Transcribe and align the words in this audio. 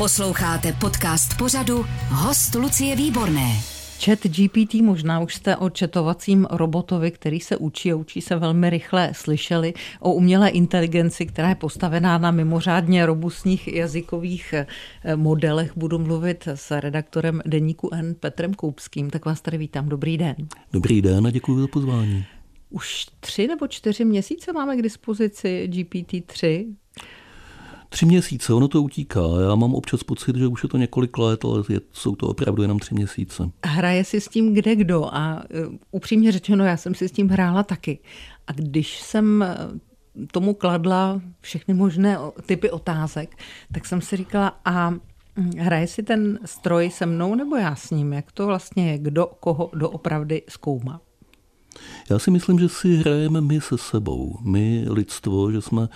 Posloucháte 0.00 0.72
podcast 0.72 1.38
pořadu 1.38 1.84
Host 2.08 2.54
Lucie 2.54 2.96
Výborné. 2.96 3.56
Chat 4.04 4.18
GPT, 4.26 4.74
možná 4.74 5.20
už 5.20 5.34
jste 5.34 5.56
o 5.56 5.70
četovacím 5.70 6.46
robotovi, 6.50 7.10
který 7.10 7.40
se 7.40 7.56
učí 7.56 7.92
a 7.92 7.96
učí 7.96 8.20
se 8.20 8.36
velmi 8.36 8.70
rychle, 8.70 9.12
slyšeli 9.14 9.74
o 10.00 10.12
umělé 10.12 10.48
inteligenci, 10.48 11.26
která 11.26 11.48
je 11.48 11.54
postavená 11.54 12.18
na 12.18 12.30
mimořádně 12.30 13.06
robustních 13.06 13.68
jazykových 13.68 14.52
eh, 14.52 14.66
modelech. 15.16 15.72
Budu 15.76 15.98
mluvit 15.98 16.48
s 16.54 16.80
redaktorem 16.80 17.42
deníku 17.46 17.88
N 17.92 18.14
Petrem 18.20 18.54
Koupským, 18.54 19.10
tak 19.10 19.24
vás 19.24 19.40
tady 19.40 19.58
vítám. 19.58 19.88
Dobrý 19.88 20.18
den. 20.18 20.36
Dobrý 20.72 21.02
den 21.02 21.26
a 21.26 21.30
děkuji 21.30 21.60
za 21.60 21.66
pozvání. 21.66 22.24
Už 22.70 23.06
tři 23.20 23.46
nebo 23.46 23.66
čtyři 23.66 24.04
měsíce 24.04 24.52
máme 24.52 24.76
k 24.76 24.82
dispozici 24.82 25.68
GPT-3. 25.72 26.74
Tři 27.92 28.06
měsíce, 28.06 28.54
ono 28.54 28.68
to 28.68 28.82
utíká. 28.82 29.20
Já 29.48 29.54
mám 29.54 29.74
občas 29.74 30.02
pocit, 30.02 30.36
že 30.36 30.46
už 30.46 30.62
je 30.62 30.68
to 30.68 30.76
několik 30.76 31.18
let, 31.18 31.44
ale 31.44 31.62
je, 31.68 31.80
jsou 31.92 32.16
to 32.16 32.28
opravdu 32.28 32.62
jenom 32.62 32.78
tři 32.78 32.94
měsíce. 32.94 33.50
Hraje 33.64 34.04
si 34.04 34.20
s 34.20 34.28
tím 34.28 34.54
kde 34.54 34.76
kdo 34.76 35.14
a 35.14 35.42
uh, 35.68 35.74
upřímně 35.90 36.32
řečeno, 36.32 36.64
já 36.64 36.76
jsem 36.76 36.94
si 36.94 37.08
s 37.08 37.12
tím 37.12 37.28
hrála 37.28 37.62
taky. 37.62 37.98
A 38.46 38.52
když 38.52 39.00
jsem 39.00 39.42
e, 39.42 39.56
tomu 40.32 40.54
kladla 40.54 41.20
všechny 41.40 41.74
možné 41.74 42.18
typy 42.46 42.70
otázek, 42.70 43.36
tak 43.72 43.86
jsem 43.86 44.00
si 44.00 44.16
říkala, 44.16 44.60
a 44.64 44.90
hm, 44.90 45.50
hraje 45.58 45.86
si 45.86 46.02
ten 46.02 46.38
stroj 46.44 46.90
se 46.90 47.06
mnou 47.06 47.34
nebo 47.34 47.56
já 47.56 47.76
s 47.76 47.90
ním? 47.90 48.12
Jak 48.12 48.32
to 48.32 48.46
vlastně 48.46 48.92
je? 48.92 48.98
Kdo 48.98 49.26
koho 49.26 49.70
doopravdy 49.74 50.42
zkoumá? 50.48 51.00
Já 52.10 52.18
si 52.18 52.30
myslím, 52.30 52.58
že 52.58 52.68
si 52.68 52.96
hrajeme 52.96 53.40
my 53.40 53.60
se 53.60 53.78
sebou, 53.78 54.38
my 54.42 54.84
lidstvo, 54.88 55.52
že 55.52 55.60
jsme 55.60 55.88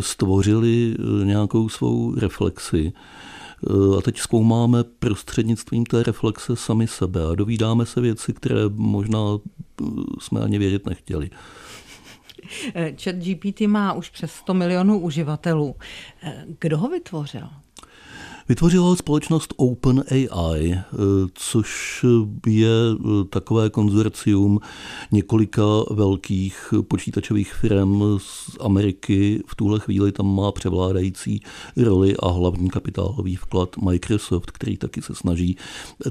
stvořili 0.00 0.94
eh, 0.98 1.24
nějakou 1.24 1.68
svou 1.68 2.14
reflexi 2.14 2.92
eh, 2.92 3.98
a 3.98 4.00
teď 4.00 4.18
zkoumáme 4.18 4.84
prostřednictvím 4.84 5.86
té 5.86 6.02
reflexe 6.02 6.56
sami 6.56 6.86
sebe 6.86 7.20
a 7.32 7.34
dovídáme 7.34 7.86
se 7.86 8.00
věci, 8.00 8.32
které 8.32 8.60
možná 8.68 9.18
eh, 9.38 9.84
jsme 10.20 10.40
ani 10.40 10.58
vědět 10.58 10.86
nechtěli. 10.86 11.30
Chat 13.02 13.16
GPT 13.16 13.60
má 13.60 13.92
už 13.92 14.10
přes 14.10 14.32
100 14.32 14.54
milionů 14.54 14.98
uživatelů. 14.98 15.74
Kdo 16.58 16.78
ho 16.78 16.88
vytvořil? 16.88 17.48
Vytvořila 18.52 18.96
společnost 18.96 19.54
OpenAI, 19.56 20.72
eh, 20.72 20.82
což 21.34 22.04
je 22.46 22.68
eh, 22.68 23.24
takové 23.30 23.70
konzorcium 23.70 24.60
několika 25.12 25.62
velkých 25.90 26.74
počítačových 26.88 27.54
firm 27.54 28.02
z 28.18 28.56
Ameriky. 28.60 29.42
V 29.46 29.54
tuhle 29.54 29.80
chvíli 29.80 30.12
tam 30.12 30.34
má 30.34 30.52
převládající 30.52 31.40
roli 31.76 32.16
a 32.16 32.28
hlavní 32.28 32.70
kapitálový 32.70 33.36
vklad 33.36 33.76
Microsoft, 33.76 34.50
který 34.50 34.76
taky 34.76 35.02
se 35.02 35.14
snaží 35.14 35.56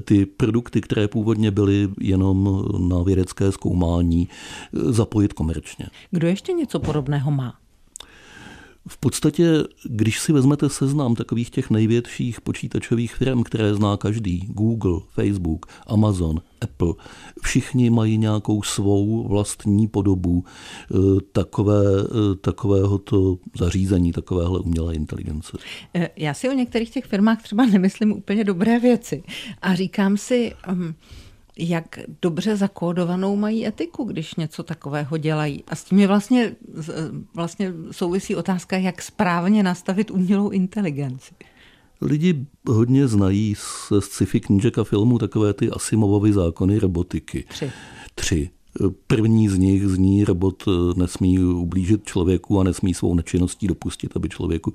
ty 0.04 0.26
produkty, 0.26 0.80
které 0.80 1.08
původně 1.08 1.50
byly 1.50 1.88
jenom 2.00 2.64
na 2.88 3.02
vědecké 3.02 3.52
zkoumání, 3.52 4.28
eh, 4.28 4.92
zapojit 4.92 5.32
komerčně. 5.32 5.86
Kdo 6.10 6.26
ještě 6.26 6.52
něco 6.52 6.80
podobného 6.80 7.30
má? 7.30 7.61
V 8.88 8.98
podstatě, 8.98 9.64
když 9.84 10.20
si 10.20 10.32
vezmete 10.32 10.68
seznam 10.68 11.14
takových 11.14 11.50
těch 11.50 11.70
největších 11.70 12.40
počítačových 12.40 13.14
firm, 13.14 13.42
které 13.42 13.74
zná 13.74 13.96
každý, 13.96 14.46
Google, 14.48 15.00
Facebook, 15.10 15.66
Amazon, 15.86 16.40
Apple, 16.60 16.94
všichni 17.42 17.90
mají 17.90 18.18
nějakou 18.18 18.62
svou 18.62 19.28
vlastní 19.28 19.88
podobu 19.88 20.44
eh, 20.44 20.96
takové, 21.32 21.82
eh, 22.04 22.34
takovéhoto 22.40 23.38
zařízení, 23.58 24.12
takovéhle 24.12 24.58
umělé 24.60 24.94
inteligence. 24.94 25.58
Eh, 25.94 26.10
já 26.16 26.34
si 26.34 26.48
o 26.48 26.52
některých 26.52 26.90
těch 26.90 27.04
firmách 27.04 27.42
třeba 27.42 27.66
nemyslím 27.66 28.12
úplně 28.12 28.44
dobré 28.44 28.78
věci 28.78 29.22
a 29.62 29.74
říkám 29.74 30.16
si, 30.16 30.52
um, 30.72 30.94
jak 31.58 31.98
dobře 32.22 32.56
zakódovanou 32.56 33.36
mají 33.36 33.66
etiku, 33.66 34.04
když 34.04 34.34
něco 34.34 34.62
takového 34.62 35.18
dělají. 35.18 35.64
A 35.66 35.76
s 35.76 35.84
tím 35.84 35.98
je 35.98 36.06
vlastně, 36.06 36.56
vlastně 37.34 37.72
souvisí 37.90 38.36
otázka, 38.36 38.76
jak 38.76 39.02
správně 39.02 39.62
nastavit 39.62 40.10
umělou 40.10 40.50
inteligenci. 40.50 41.34
Lidi 42.00 42.46
hodně 42.68 43.08
znají 43.08 43.54
z 43.54 43.92
sci-fi 43.98 44.40
knížek 44.40 44.78
a 44.78 44.84
filmů 44.84 45.18
takové 45.18 45.54
ty 45.54 45.70
Asimovovy 45.70 46.32
zákony 46.32 46.78
robotiky. 46.78 47.44
Tři. 47.48 47.72
Tři. 48.14 48.50
První 49.06 49.48
z 49.48 49.58
nich 49.58 49.88
zní, 49.88 50.24
robot 50.24 50.62
eh, 50.68 51.00
nesmí 51.00 51.38
ublížit 51.38 52.04
člověku 52.04 52.60
a 52.60 52.64
nesmí 52.64 52.94
svou 52.94 53.14
nečinností 53.14 53.66
dopustit, 53.66 54.16
aby 54.16 54.28
člověku 54.28 54.72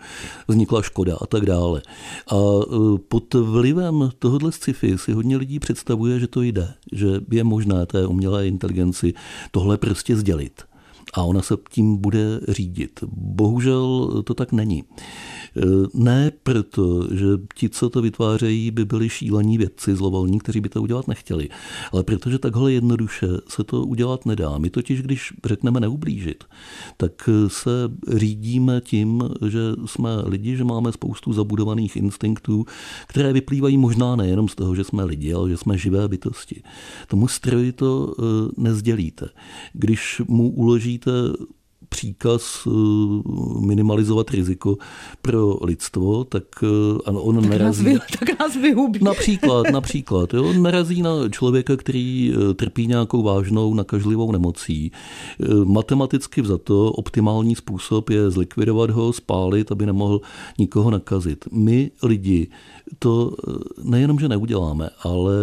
vznikla 0.48 0.82
škoda 0.82 1.18
a 1.22 1.26
tak 1.26 1.46
dále. 1.46 1.82
A 2.32 2.36
eh, 2.36 2.98
pod 3.08 3.34
vlivem 3.34 4.10
tohohle 4.20 4.52
sci-fi 4.52 4.98
si 4.98 5.12
hodně 5.12 5.38
lidí 5.38 5.60
představuje, 5.60 6.20
že 6.20 6.28
to 6.28 6.42
jde, 6.42 6.74
že 6.92 7.08
je 7.32 7.44
možné 7.44 7.86
té 7.86 8.08
umělé 8.08 8.48
inteligenci 8.48 9.14
tohle 9.52 9.78
prostě 9.78 10.16
sdělit 10.16 10.64
a 11.14 11.24
ona 11.24 11.42
se 11.42 11.58
tím 11.70 11.98
bude 11.98 12.40
řídit. 12.48 13.04
Bohužel 13.12 14.10
to 14.26 14.34
tak 14.34 14.52
není. 14.52 14.84
E, 14.84 15.62
ne 15.94 16.32
proto, 16.44 17.08
že 17.16 17.26
ti, 17.56 17.70
co 17.70 17.90
to 17.90 18.02
vytvářejí, 18.02 18.72
by 18.72 18.86
byli 18.86 19.10
šílení 19.10 19.58
vědci, 19.58 19.96
zlovolní, 19.96 20.40
kteří 20.40 20.62
by 20.62 20.70
to 20.70 20.82
udělat 20.82 21.08
nechtěli, 21.08 21.50
ale 21.92 22.04
protože 22.04 22.40
takhle 22.40 22.74
jednoduše 22.74 23.28
se 23.48 23.64
to 23.64 23.86
udělat 23.86 24.26
nedá. 24.26 24.58
My 24.58 24.70
totiž, 24.70 25.02
když 25.02 25.34
řekneme 25.46 25.80
neublížit, 25.80 26.44
tak 26.98 27.30
se 27.48 27.72
řídíme 28.18 28.82
tím, 28.82 29.24
že 29.48 29.60
jsme 29.86 30.10
lidi, 30.26 30.58
že 30.58 30.64
máme 30.64 30.92
spoustu 30.92 31.34
zabudovaných 31.34 31.96
instinktů, 31.96 32.66
které 33.08 33.34
vyplývají 33.34 33.78
možná 33.78 34.16
nejenom 34.16 34.48
z 34.50 34.56
toho, 34.56 34.76
že 34.76 34.84
jsme 34.84 35.04
lidi, 35.04 35.34
ale 35.34 35.50
že 35.50 35.58
jsme 35.58 35.78
živé 35.78 36.08
bytosti. 36.08 36.62
Tomu 37.08 37.28
stroji 37.28 37.72
to 37.72 38.16
e, 38.20 38.22
nezdělíte. 38.62 39.30
Když 39.74 40.22
mu 40.28 40.50
uložíte 40.50 40.97
máte 40.98 41.57
příkaz 41.98 42.68
eh, 42.68 42.72
minimalizovat 43.66 44.30
riziko 44.30 44.78
pro 45.22 45.58
lidstvo, 45.62 46.24
tak 46.24 46.44
eh, 46.64 46.68
ano, 47.06 47.22
on 47.22 47.42
tak 47.42 47.50
narazí... 47.50 47.84
Nás 47.84 47.94
vy, 47.94 48.00
tak 48.20 48.40
nás 48.40 48.56
vyhubí. 48.56 49.00
Například, 49.04 49.72
například. 49.72 50.34
Jo, 50.34 50.50
on 50.50 50.62
narazí 50.62 51.02
na 51.02 51.30
člověka, 51.30 51.76
který 51.76 52.34
eh, 52.34 52.54
trpí 52.54 52.88
nějakou 52.88 53.24
vážnou 53.24 53.74
nakažlivou 53.74 54.32
nemocí. 54.32 54.92
Matematicky 55.64 56.42
vzato 56.42 56.92
optimální 56.92 57.56
způsob 57.56 58.10
je 58.10 58.32
zlikvidovat 58.32 58.90
ho, 58.90 59.14
spálit, 59.14 59.72
aby 59.72 59.86
nemohl 59.86 60.22
nikoho 60.60 60.92
nakazit. 60.92 61.46
My 61.52 61.92
lidi 62.04 62.48
to 63.00 63.34
nejenom, 63.84 64.20
že 64.20 64.30
neuděláme, 64.30 64.90
ale 65.04 65.36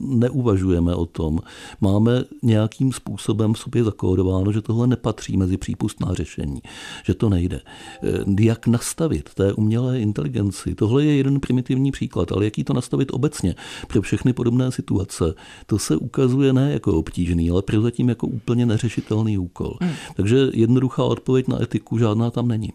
neuvažujeme 0.00 0.94
o 0.94 1.06
tom. 1.06 1.38
Máme 1.80 2.24
nějakým 2.42 2.92
způsobem 2.92 3.54
v 3.54 3.58
sobě 3.58 3.84
zakódováno, 3.84 4.52
že 4.52 4.62
tohle 4.62 4.86
nepatří 4.86 5.36
mezi 5.36 5.53
přípustná 5.56 6.14
řešení, 6.14 6.60
že 7.04 7.14
to 7.14 7.28
nejde. 7.28 7.60
Eh, 8.02 8.42
jak 8.42 8.66
nastavit 8.66 9.34
té 9.34 9.52
umělé 9.52 10.00
inteligenci? 10.00 10.74
Tohle 10.74 11.04
je 11.04 11.16
jeden 11.16 11.40
primitivní 11.40 11.92
příklad, 11.92 12.32
ale 12.32 12.44
jaký 12.44 12.64
to 12.64 12.72
nastavit 12.72 13.08
obecně 13.12 13.54
pro 13.88 14.02
všechny 14.02 14.32
podobné 14.32 14.72
situace, 14.72 15.34
to 15.66 15.78
se 15.78 15.96
ukazuje 15.96 16.52
ne 16.52 16.72
jako 16.72 16.98
obtížný, 16.98 17.50
ale 17.50 17.62
prozatím 17.62 18.08
jako 18.08 18.26
úplně 18.26 18.66
neřešitelný 18.66 19.38
úkol. 19.38 19.76
Hmm. 19.80 19.92
Takže 20.16 20.36
jednoduchá 20.52 21.04
odpověď 21.04 21.48
na 21.48 21.62
etiku 21.62 21.98
žádná 21.98 22.30
tam 22.30 22.48
není. 22.48 22.72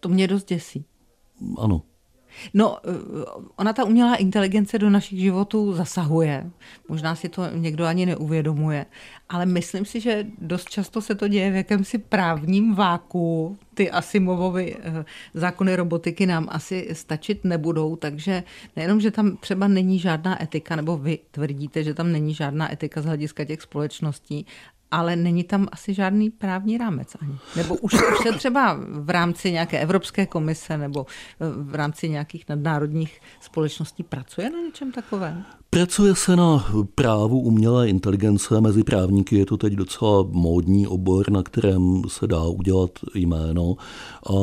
To 0.00 0.08
mě 0.08 0.28
dost 0.28 0.48
děsí. 0.48 0.84
Ano. 1.58 1.82
No, 2.54 2.78
eh, 2.84 2.90
ona 3.56 3.72
ta 3.72 3.84
umělá 3.84 4.16
inteligence 4.16 4.78
do 4.78 4.90
našich 4.90 5.20
životů 5.20 5.72
zasahuje. 5.72 6.50
Možná 6.88 7.14
si 7.14 7.28
to 7.28 7.42
někdo 7.54 7.84
ani 7.84 8.06
neuvědomuje, 8.06 8.86
ale 9.28 9.46
myslím 9.46 9.84
si, 9.84 10.00
že 10.00 10.26
dost 10.38 10.70
často 10.70 11.00
se 11.00 11.14
to 11.14 11.28
děje 11.28 11.50
v 11.50 11.54
jakémsi 11.54 11.98
právním 11.98 12.74
váku. 12.74 13.58
Ty 13.74 13.90
Asimovovy 13.90 14.76
eh, 14.76 15.04
zákony 15.34 15.76
robotiky 15.76 16.26
nám 16.26 16.48
asi 16.50 16.88
stačit 16.92 17.44
nebudou, 17.44 17.96
takže 17.96 18.42
nejenom, 18.76 19.00
že 19.00 19.10
tam 19.10 19.36
třeba 19.36 19.68
není 19.68 19.98
žádná 19.98 20.42
etika, 20.42 20.76
nebo 20.76 20.96
vy 20.96 21.18
tvrdíte, 21.30 21.84
že 21.84 21.94
tam 21.94 22.12
není 22.12 22.34
žádná 22.34 22.72
etika 22.72 23.02
z 23.02 23.04
hlediska 23.04 23.44
těch 23.44 23.62
společností, 23.62 24.46
ale 24.94 25.16
není 25.16 25.44
tam 25.44 25.68
asi 25.72 25.94
žádný 25.94 26.30
právní 26.30 26.78
rámec 26.78 27.16
ani. 27.22 27.38
Nebo 27.56 27.74
už, 27.74 27.94
už 27.94 28.18
se 28.22 28.32
třeba 28.32 28.78
v 28.88 29.10
rámci 29.10 29.52
nějaké 29.52 29.80
Evropské 29.80 30.26
komise 30.26 30.78
nebo 30.78 31.06
v 31.40 31.74
rámci 31.74 32.08
nějakých 32.08 32.48
nadnárodních 32.48 33.20
společností 33.40 34.02
pracuje 34.02 34.50
na 34.50 34.58
něčem 34.58 34.92
takovém? 34.92 35.44
Pracuje 35.74 36.14
se 36.14 36.36
na 36.36 36.66
právu 36.94 37.40
umělé 37.40 37.88
inteligence. 37.88 38.60
Mezi 38.60 38.84
právníky 38.84 39.36
je 39.36 39.46
to 39.46 39.56
teď 39.56 39.72
docela 39.72 40.22
módní 40.30 40.86
obor, 40.86 41.30
na 41.30 41.42
kterém 41.42 42.02
se 42.08 42.26
dá 42.26 42.42
udělat 42.42 42.90
jméno 43.14 43.76
a 44.30 44.34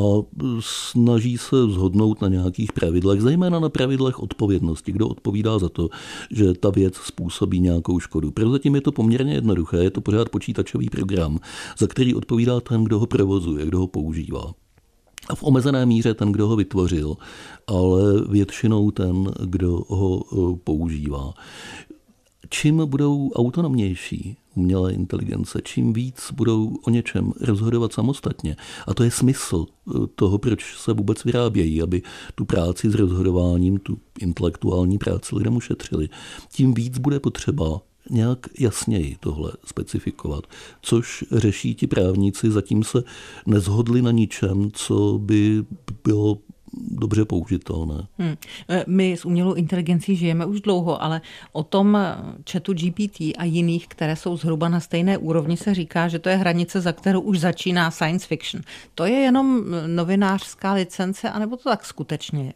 snaží 0.60 1.38
se 1.38 1.56
zhodnout 1.69 2.22
na 2.22 2.28
nějakých 2.28 2.74
pravidlech, 2.74 3.22
zejména 3.22 3.60
na 3.60 3.69
pravidlech 3.69 4.19
odpovědnosti. 4.19 4.92
Kdo 4.92 5.07
odpovídá 5.07 5.60
za 5.60 5.69
to, 5.69 5.89
že 6.31 6.54
ta 6.54 6.69
věc 6.69 6.95
způsobí 6.95 7.60
nějakou 7.60 8.00
škodu. 8.00 8.31
Prozatím 8.31 8.75
je 8.75 8.81
to 8.81 8.92
poměrně 8.92 9.33
jednoduché, 9.33 9.78
je 9.78 9.92
to 9.92 10.01
pořád 10.01 10.30
počítačový 10.30 10.89
program, 10.89 11.39
za 11.78 11.88
který 11.88 12.16
odpovídá 12.16 12.60
ten, 12.60 12.83
kdo 12.83 13.00
ho 13.00 13.06
provozuje, 13.06 13.66
kdo 13.66 13.80
ho 13.80 13.88
používá. 13.88 14.54
V 15.36 15.44
omezené 15.44 15.86
míře 15.86 16.13
ten, 16.13 16.31
kdo 16.31 16.48
ho 16.48 16.56
vytvořil, 16.56 17.16
ale 17.68 18.01
většinou 18.30 18.92
ten, 18.92 19.31
kdo 19.45 19.81
ho 19.88 20.22
eh, 20.33 20.60
používá. 20.63 21.33
Čím 22.50 22.81
budou 22.86 23.31
autonomnější 23.31 24.38
umělé 24.56 24.94
inteligence, 24.94 25.60
čím 25.63 25.94
víc 25.94 26.31
budou 26.33 26.75
o 26.88 26.89
něčem 26.89 27.33
rozhodovat 27.42 27.94
samostatně, 27.94 28.56
a 28.88 28.94
to 28.94 29.04
je 29.04 29.12
smysl 29.12 29.66
eh, 29.66 29.92
toho, 30.16 30.38
proč 30.38 30.78
se 30.78 30.94
vůbec 30.94 31.24
vyrábějí, 31.24 31.81
aby 31.81 32.01
tu 32.36 32.45
práci 32.45 32.89
s 32.89 32.95
rozhodováním, 32.95 33.78
tu 33.78 33.98
intelektuální 34.19 34.98
práci 34.98 35.36
lidem 35.36 35.56
ušetřili, 35.56 36.10
tím 36.51 36.74
víc 36.74 36.98
bude 36.98 37.19
potřeba 37.19 37.81
nějak 38.09 38.39
jasněji 38.59 39.18
tohle 39.19 39.51
specifikovat, 39.65 40.44
což 40.81 41.24
řeší 41.31 41.75
ti 41.75 41.88
právníci, 41.88 42.51
zatím 42.51 42.83
se 42.83 43.03
nezhodli 43.45 44.01
na 44.01 44.12
ničem, 44.12 44.71
co 44.71 45.19
by 45.21 45.63
bylo 46.03 46.38
dobře 46.74 47.25
použitelné. 47.25 48.07
Hmm. 48.18 48.36
My 48.88 49.12
s 49.12 49.25
umělou 49.25 49.53
inteligencí 49.53 50.15
žijeme 50.15 50.45
už 50.45 50.62
dlouho, 50.62 51.03
ale 51.03 51.21
o 51.51 51.63
tom 51.63 51.98
chatu 52.51 52.74
GPT 52.74 53.21
a 53.38 53.44
jiných, 53.44 53.88
které 53.88 54.15
jsou 54.15 54.38
zhruba 54.38 54.69
na 54.69 54.80
stejné 54.80 55.18
úrovni, 55.18 55.57
se 55.57 55.74
říká, 55.74 56.07
že 56.07 56.19
to 56.19 56.30
je 56.30 56.36
hranice, 56.36 56.81
za 56.81 56.92
kterou 56.92 57.21
už 57.21 57.39
začíná 57.39 57.92
science 57.92 58.27
fiction. 58.27 58.63
To 58.95 59.06
je 59.06 59.15
jenom 59.15 59.65
novinářská 59.88 60.74
licence, 60.74 61.30
anebo 61.30 61.57
to 61.57 61.69
tak 61.69 61.86
skutečně 61.86 62.44
je? 62.44 62.54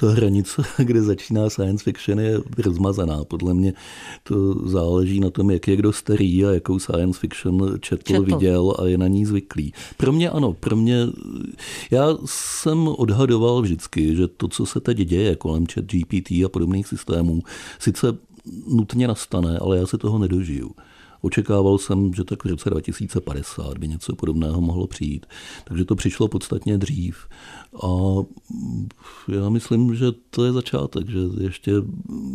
Ta 0.00 0.10
hranice, 0.10 0.62
kde 0.78 1.02
začíná 1.02 1.50
science 1.50 1.84
fiction, 1.84 2.20
je 2.20 2.38
rozmazaná. 2.58 3.24
Podle 3.24 3.54
mě 3.54 3.74
to 4.22 4.54
záleží 4.68 5.20
na 5.20 5.30
tom, 5.30 5.50
jak 5.50 5.68
je 5.68 5.76
kdo 5.76 5.92
starý 5.92 6.44
a 6.44 6.50
jakou 6.50 6.78
science 6.78 7.20
fiction 7.20 7.78
četl, 7.80 8.02
četl. 8.02 8.22
viděl 8.22 8.74
a 8.78 8.86
je 8.86 8.98
na 8.98 9.06
ní 9.06 9.26
zvyklý. 9.26 9.72
Pro 9.96 10.12
mě 10.12 10.30
ano, 10.30 10.52
pro 10.52 10.76
mě, 10.76 11.06
já 11.90 12.18
jsem 12.24 12.88
odhadoval 12.88 13.62
vždycky, 13.62 14.16
že 14.16 14.28
to, 14.28 14.48
co 14.48 14.66
se 14.66 14.80
teď 14.80 14.96
děje 14.96 15.36
kolem 15.36 15.66
chat 15.66 15.84
GPT 15.84 16.30
a 16.30 16.48
podobných 16.48 16.86
systémů, 16.86 17.42
sice 17.78 18.18
nutně 18.66 19.08
nastane, 19.08 19.58
ale 19.58 19.78
já 19.78 19.86
se 19.86 19.98
toho 19.98 20.18
nedožiju. 20.18 20.70
Očekával 21.20 21.78
jsem, 21.78 22.14
že 22.14 22.24
tak 22.24 22.44
v 22.44 22.48
roce 22.48 22.70
2050 22.70 23.78
by 23.78 23.88
něco 23.88 24.16
podobného 24.16 24.60
mohlo 24.60 24.86
přijít. 24.86 25.26
Takže 25.64 25.84
to 25.84 25.96
přišlo 25.96 26.28
podstatně 26.28 26.78
dřív. 26.78 27.28
A 27.82 27.88
já 29.28 29.48
myslím, 29.48 29.94
že 29.94 30.06
to 30.30 30.44
je 30.44 30.52
začátek, 30.52 31.08
že 31.08 31.18
ještě, 31.40 31.72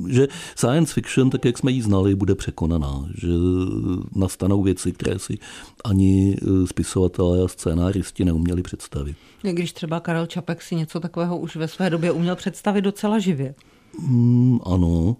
že 0.07 0.27
science 0.55 0.93
fiction, 0.93 1.29
tak 1.29 1.45
jak 1.45 1.57
jsme 1.57 1.71
ji 1.71 1.81
znali, 1.81 2.15
bude 2.15 2.35
překonaná, 2.35 3.09
že 3.15 3.27
nastanou 4.15 4.63
věci, 4.63 4.91
které 4.91 5.19
si 5.19 5.37
ani 5.83 6.37
spisovatelé 6.65 7.43
a 7.43 7.47
scénáristi 7.47 8.25
neuměli 8.25 8.61
představit. 8.61 9.15
Když 9.41 9.73
třeba 9.73 9.99
Karel 9.99 10.25
Čapek 10.25 10.61
si 10.61 10.75
něco 10.75 10.99
takového 10.99 11.37
už 11.37 11.55
ve 11.55 11.67
své 11.67 11.89
době 11.89 12.11
uměl 12.11 12.35
představit 12.35 12.81
docela 12.81 13.19
živě. 13.19 13.55
Mm, 13.99 14.59
ano. 14.63 15.17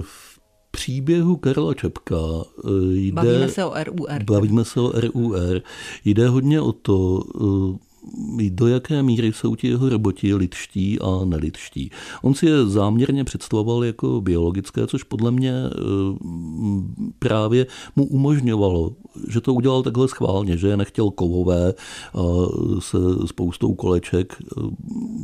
V 0.00 0.27
příběhu 0.70 1.36
Karla 1.36 1.74
Čepka 1.74 2.16
eh, 2.64 2.70
jde... 2.92 3.12
Bavíme 3.12 3.48
se 3.48 3.64
o 3.64 3.84
RUR. 3.84 4.24
Bavíme 4.24 4.64
se 4.64 4.80
o 4.80 4.92
RUR. 5.00 5.62
Jde 6.04 6.28
hodně 6.28 6.60
o 6.60 6.72
to, 6.72 7.22
eh, 7.40 7.87
do 8.50 8.66
jaké 8.66 9.02
míry 9.02 9.32
jsou 9.32 9.56
ti 9.56 9.68
jeho 9.68 9.88
roboti 9.88 10.34
lidští 10.34 11.00
a 11.00 11.24
nelidští. 11.24 11.90
On 12.22 12.34
si 12.34 12.46
je 12.46 12.66
záměrně 12.66 13.24
představoval 13.24 13.84
jako 13.84 14.20
biologické, 14.20 14.86
což 14.86 15.02
podle 15.02 15.30
mě 15.30 15.52
eh, 15.52 15.70
právě 17.18 17.66
mu 17.96 18.04
umožňovalo, 18.04 18.92
že 19.28 19.40
to 19.40 19.54
udělal 19.54 19.82
takhle 19.82 20.08
schválně, 20.08 20.56
že 20.56 20.68
je 20.68 20.76
nechtěl 20.76 21.10
kovové 21.10 21.74
se 22.78 22.98
spoustou 23.26 23.74
koleček, 23.74 24.36
eh, 24.42 24.62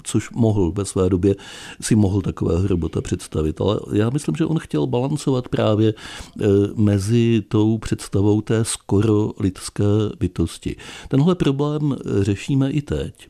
což 0.02 0.30
mohl 0.30 0.72
ve 0.72 0.84
své 0.84 1.08
době 1.08 1.34
si 1.80 1.94
mohl 1.94 2.20
takového 2.20 2.66
robota 2.66 3.00
představit. 3.00 3.60
Ale 3.60 3.80
já 3.92 4.10
myslím, 4.10 4.36
že 4.36 4.46
on 4.46 4.58
chtěl 4.58 4.86
balancovat 4.86 5.48
právě 5.48 5.94
eh, 5.94 6.46
mezi 6.74 7.42
tou 7.48 7.78
představou 7.78 8.40
té 8.40 8.64
skoro 8.64 9.32
lidské 9.40 9.84
bytosti. 10.20 10.76
Tenhle 11.08 11.34
problém 11.34 11.96
řešíme 12.20 12.70
i 12.74 12.82
teď. 12.82 13.28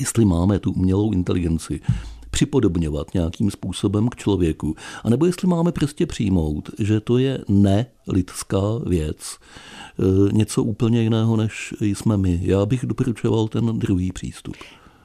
Jestli 0.00 0.24
máme 0.24 0.58
tu 0.58 0.72
umělou 0.72 1.12
inteligenci 1.12 1.80
připodobňovat 2.30 3.14
nějakým 3.14 3.50
způsobem 3.50 4.08
k 4.08 4.16
člověku, 4.16 4.76
anebo 5.04 5.26
jestli 5.26 5.48
máme 5.48 5.72
prostě 5.72 6.06
přijmout, 6.06 6.70
že 6.78 7.00
to 7.00 7.18
je 7.18 7.44
nelidská 7.48 8.60
věc, 8.86 9.38
e, 9.38 10.32
něco 10.32 10.64
úplně 10.64 11.02
jiného, 11.02 11.36
než 11.36 11.74
jsme 11.80 12.16
my. 12.16 12.40
Já 12.42 12.66
bych 12.66 12.86
doporučoval 12.86 13.48
ten 13.48 13.78
druhý 13.78 14.12
přístup. 14.12 14.56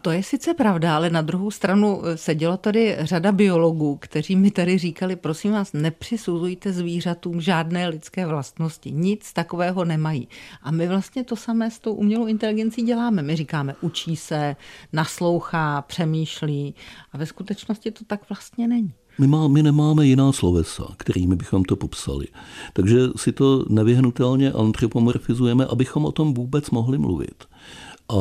To 0.08 0.12
je 0.12 0.24
sice 0.24 0.54
pravda, 0.54 0.96
ale 0.96 1.10
na 1.10 1.22
druhou 1.22 1.52
stranu 1.52 2.02
eh, 2.06 2.18
sedělo 2.18 2.58
tady 2.58 2.98
řada 3.00 3.32
biologů, 3.32 3.98
kteří 4.02 4.36
mi 4.36 4.52
tady 4.52 4.78
říkali, 4.78 5.16
prosím 5.16 5.52
vás, 5.52 5.74
nepřisuzujte 5.74 6.74
zvířatům 6.74 7.42
žádné 7.42 7.88
lidské 7.88 8.26
vlastnosti, 8.26 8.92
nic 8.92 9.34
takového 9.34 9.86
nemají. 9.86 10.28
A 10.64 10.72
my 10.72 10.88
vlastně 10.88 11.24
to 11.24 11.36
samé 11.36 11.72
s 11.72 11.80
tou 11.80 11.94
umělou 11.94 12.26
inteligencí 12.26 12.82
děláme. 12.82 13.22
My 13.22 13.36
říkáme, 13.36 13.76
učí 13.82 14.16
se, 14.16 14.56
naslouchá, 14.94 15.82
přemýšlí 15.82 16.76
a 17.12 17.18
ve 17.18 17.26
skutečnosti 17.26 17.92
to 17.92 18.06
tak 18.06 18.30
vlastně 18.30 18.68
není. 18.68 18.94
My, 19.20 19.28
má, 19.28 19.48
my 19.48 19.64
nemáme 19.64 20.06
jiná 20.06 20.32
slovesa, 20.32 20.94
kterými 20.98 21.36
bychom 21.36 21.64
to 21.64 21.76
popsali. 21.76 22.28
Takže 22.74 22.98
si 23.16 23.32
to 23.32 23.66
nevyhnutelně 23.70 24.52
antropomorfizujeme, 24.52 25.66
abychom 25.66 26.06
o 26.06 26.12
tom 26.12 26.34
vůbec 26.34 26.70
mohli 26.70 26.98
mluvit. 26.98 27.44
A 28.10 28.16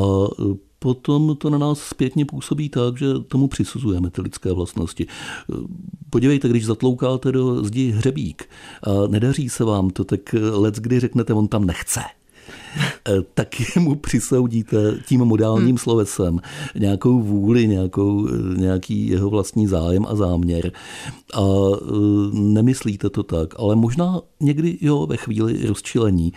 potom 0.86 1.36
to 1.36 1.50
na 1.50 1.58
nás 1.58 1.80
zpětně 1.80 2.24
působí 2.24 2.68
tak, 2.68 2.98
že 2.98 3.06
tomu 3.28 3.48
přisuzujeme 3.48 4.10
ty 4.10 4.20
lidské 4.20 4.52
vlastnosti. 4.52 5.06
Podívejte, 6.10 6.48
když 6.48 6.66
zatloukáte 6.66 7.32
do 7.32 7.64
zdi 7.64 7.90
hřebík 7.90 8.48
a 8.82 8.90
nedaří 9.06 9.48
se 9.48 9.64
vám 9.64 9.90
to, 9.90 10.04
tak 10.04 10.34
let, 10.52 10.74
kdy 10.74 11.00
řeknete, 11.00 11.34
on 11.34 11.48
tam 11.48 11.64
nechce 11.64 12.00
tak 13.34 13.48
mu 13.78 13.94
přisoudíte 13.94 14.98
tím 15.06 15.20
modálním 15.20 15.68
hmm. 15.68 15.78
slovesem 15.78 16.40
nějakou 16.78 17.22
vůli, 17.22 17.68
nějakou, 17.68 18.28
nějaký 18.56 19.08
jeho 19.08 19.30
vlastní 19.30 19.66
zájem 19.66 20.06
a 20.08 20.14
záměr. 20.14 20.72
A 21.34 21.42
e, 21.42 21.86
nemyslíte 22.32 23.10
to 23.10 23.22
tak, 23.22 23.54
ale 23.58 23.76
možná 23.76 24.20
někdy 24.40 24.78
jo, 24.80 25.06
ve 25.06 25.16
chvíli 25.16 25.66
rozčilení 25.66 26.32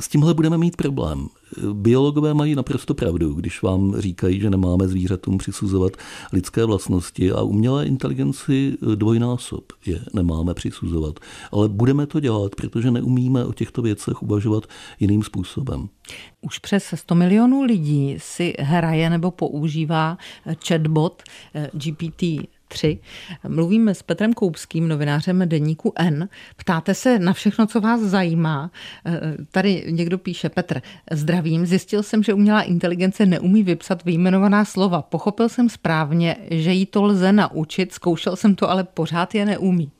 s 0.00 0.08
tímhle 0.08 0.34
budeme 0.34 0.58
mít 0.58 0.76
problém. 0.76 1.28
Biologové 1.72 2.34
mají 2.34 2.54
naprosto 2.54 2.94
pravdu, 2.94 3.32
když 3.34 3.62
vám 3.62 3.94
říkají, 3.98 4.40
že 4.40 4.50
nemáme 4.50 4.88
zvířatům 4.88 5.38
přisuzovat 5.38 5.92
lidské 6.32 6.64
vlastnosti 6.64 7.32
a 7.32 7.42
umělé 7.42 7.86
inteligenci 7.86 8.76
dvojnásob 8.94 9.72
je 9.86 10.00
nemáme 10.14 10.54
přisuzovat. 10.54 11.20
Ale 11.52 11.68
budeme 11.68 12.06
to 12.06 12.20
dělat, 12.20 12.54
protože 12.54 12.90
neumíme 12.90 13.44
o 13.44 13.52
těchto 13.52 13.82
věcech 13.82 14.22
uvažovat 14.22 14.66
jiným 15.00 15.22
způsobem. 15.22 15.88
Už 16.40 16.58
přes 16.58 16.84
100 16.94 17.14
milionů 17.14 17.62
lidí 17.62 18.16
si 18.18 18.54
hraje 18.58 19.10
nebo 19.10 19.30
používá 19.30 20.18
chatbot 20.68 21.22
eh, 21.54 21.70
GPT 21.72 22.22
3. 22.74 22.98
Mluvíme 23.48 23.94
s 23.94 24.02
Petrem 24.02 24.32
Koupským, 24.32 24.88
novinářem 24.88 25.42
deníku 25.48 25.92
N. 25.96 26.28
Ptáte 26.56 26.94
se 26.94 27.18
na 27.18 27.32
všechno, 27.32 27.66
co 27.66 27.80
vás 27.80 28.00
zajímá. 28.00 28.70
Tady 29.50 29.84
někdo 29.90 30.18
píše, 30.18 30.48
Petr, 30.48 30.82
zdravím, 31.10 31.66
zjistil 31.66 32.02
jsem, 32.02 32.22
že 32.22 32.34
umělá 32.34 32.62
inteligence 32.62 33.26
neumí 33.26 33.62
vypsat 33.62 34.04
vyjmenovaná 34.04 34.64
slova. 34.64 35.02
Pochopil 35.02 35.48
jsem 35.48 35.68
správně, 35.68 36.36
že 36.50 36.72
jí 36.72 36.86
to 36.86 37.02
lze 37.02 37.32
naučit, 37.32 37.92
zkoušel 37.92 38.36
jsem 38.36 38.54
to, 38.54 38.70
ale 38.70 38.84
pořád 38.84 39.34
je 39.34 39.44
neumí. 39.46 39.90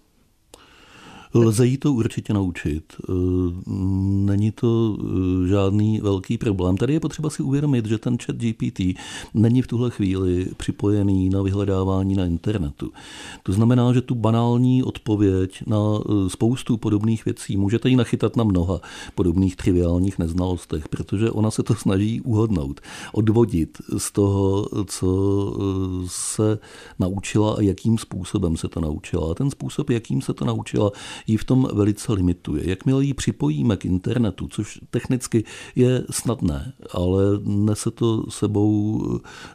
Lze 1.35 1.67
jí 1.67 1.77
to 1.77 1.93
určitě 1.93 2.33
naučit. 2.33 2.85
E, 2.93 3.13
není 4.27 4.53
to 4.53 4.97
e, 4.99 5.49
žádný 5.49 6.01
velký 6.01 6.39
problém. 6.39 6.77
Tady 6.77 6.93
je 6.93 7.01
potřeba 7.01 7.31
si 7.31 7.43
uvědomit, 7.43 7.87
že 7.87 7.99
ten 7.99 8.19
chat 8.19 8.37
GPT 8.37 8.81
není 9.35 9.63
v 9.63 9.67
tuhle 9.67 9.91
chvíli 9.91 10.47
připojený 10.57 11.29
na 11.29 11.43
vyhledávání 11.43 12.15
na 12.15 12.27
internetu. 12.27 12.93
To 13.43 13.53
znamená, 13.53 13.93
že 13.93 14.01
tu 14.01 14.15
banální 14.15 14.83
odpověď 14.83 15.63
na 15.67 15.79
e, 15.79 16.31
spoustu 16.31 16.77
podobných 16.77 17.25
věcí 17.25 17.57
můžete 17.57 17.89
ji 17.89 17.97
nachytat 17.97 18.37
na 18.37 18.45
mnoha 18.45 18.81
podobných 19.15 19.57
triviálních 19.57 20.19
neznalostech, 20.19 20.89
protože 20.89 21.31
ona 21.31 21.51
se 21.51 21.63
to 21.63 21.75
snaží 21.75 22.21
uhodnout, 22.21 22.81
odvodit 23.13 23.79
z 23.99 24.13
toho, 24.13 24.67
co 24.87 25.07
se 26.07 26.59
naučila 26.99 27.55
a 27.55 27.61
jakým 27.61 27.99
způsobem 27.99 28.57
se 28.57 28.69
to 28.69 28.81
naučila. 28.81 29.31
A 29.31 29.35
ten 29.35 29.51
způsob, 29.51 29.91
jakým 29.91 30.23
se 30.23 30.35
to 30.35 30.45
naučila, 30.45 30.91
ji 31.27 31.37
v 31.37 31.45
tom 31.45 31.69
velice 31.73 32.13
limituje. 32.13 32.71
Jakmile 32.71 33.05
ji 33.05 33.15
připojíme 33.15 33.77
k 33.77 33.85
internetu, 33.85 34.49
což 34.49 34.81
technicky 34.91 35.45
je 35.75 36.05
snadné, 36.11 36.73
ale 36.91 37.23
nese 37.45 37.91
to 37.91 38.31
sebou 38.31 39.03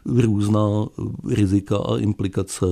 různá 0.04 0.86
rizika 1.28 1.76
a 1.76 1.98
implikace, 1.98 2.66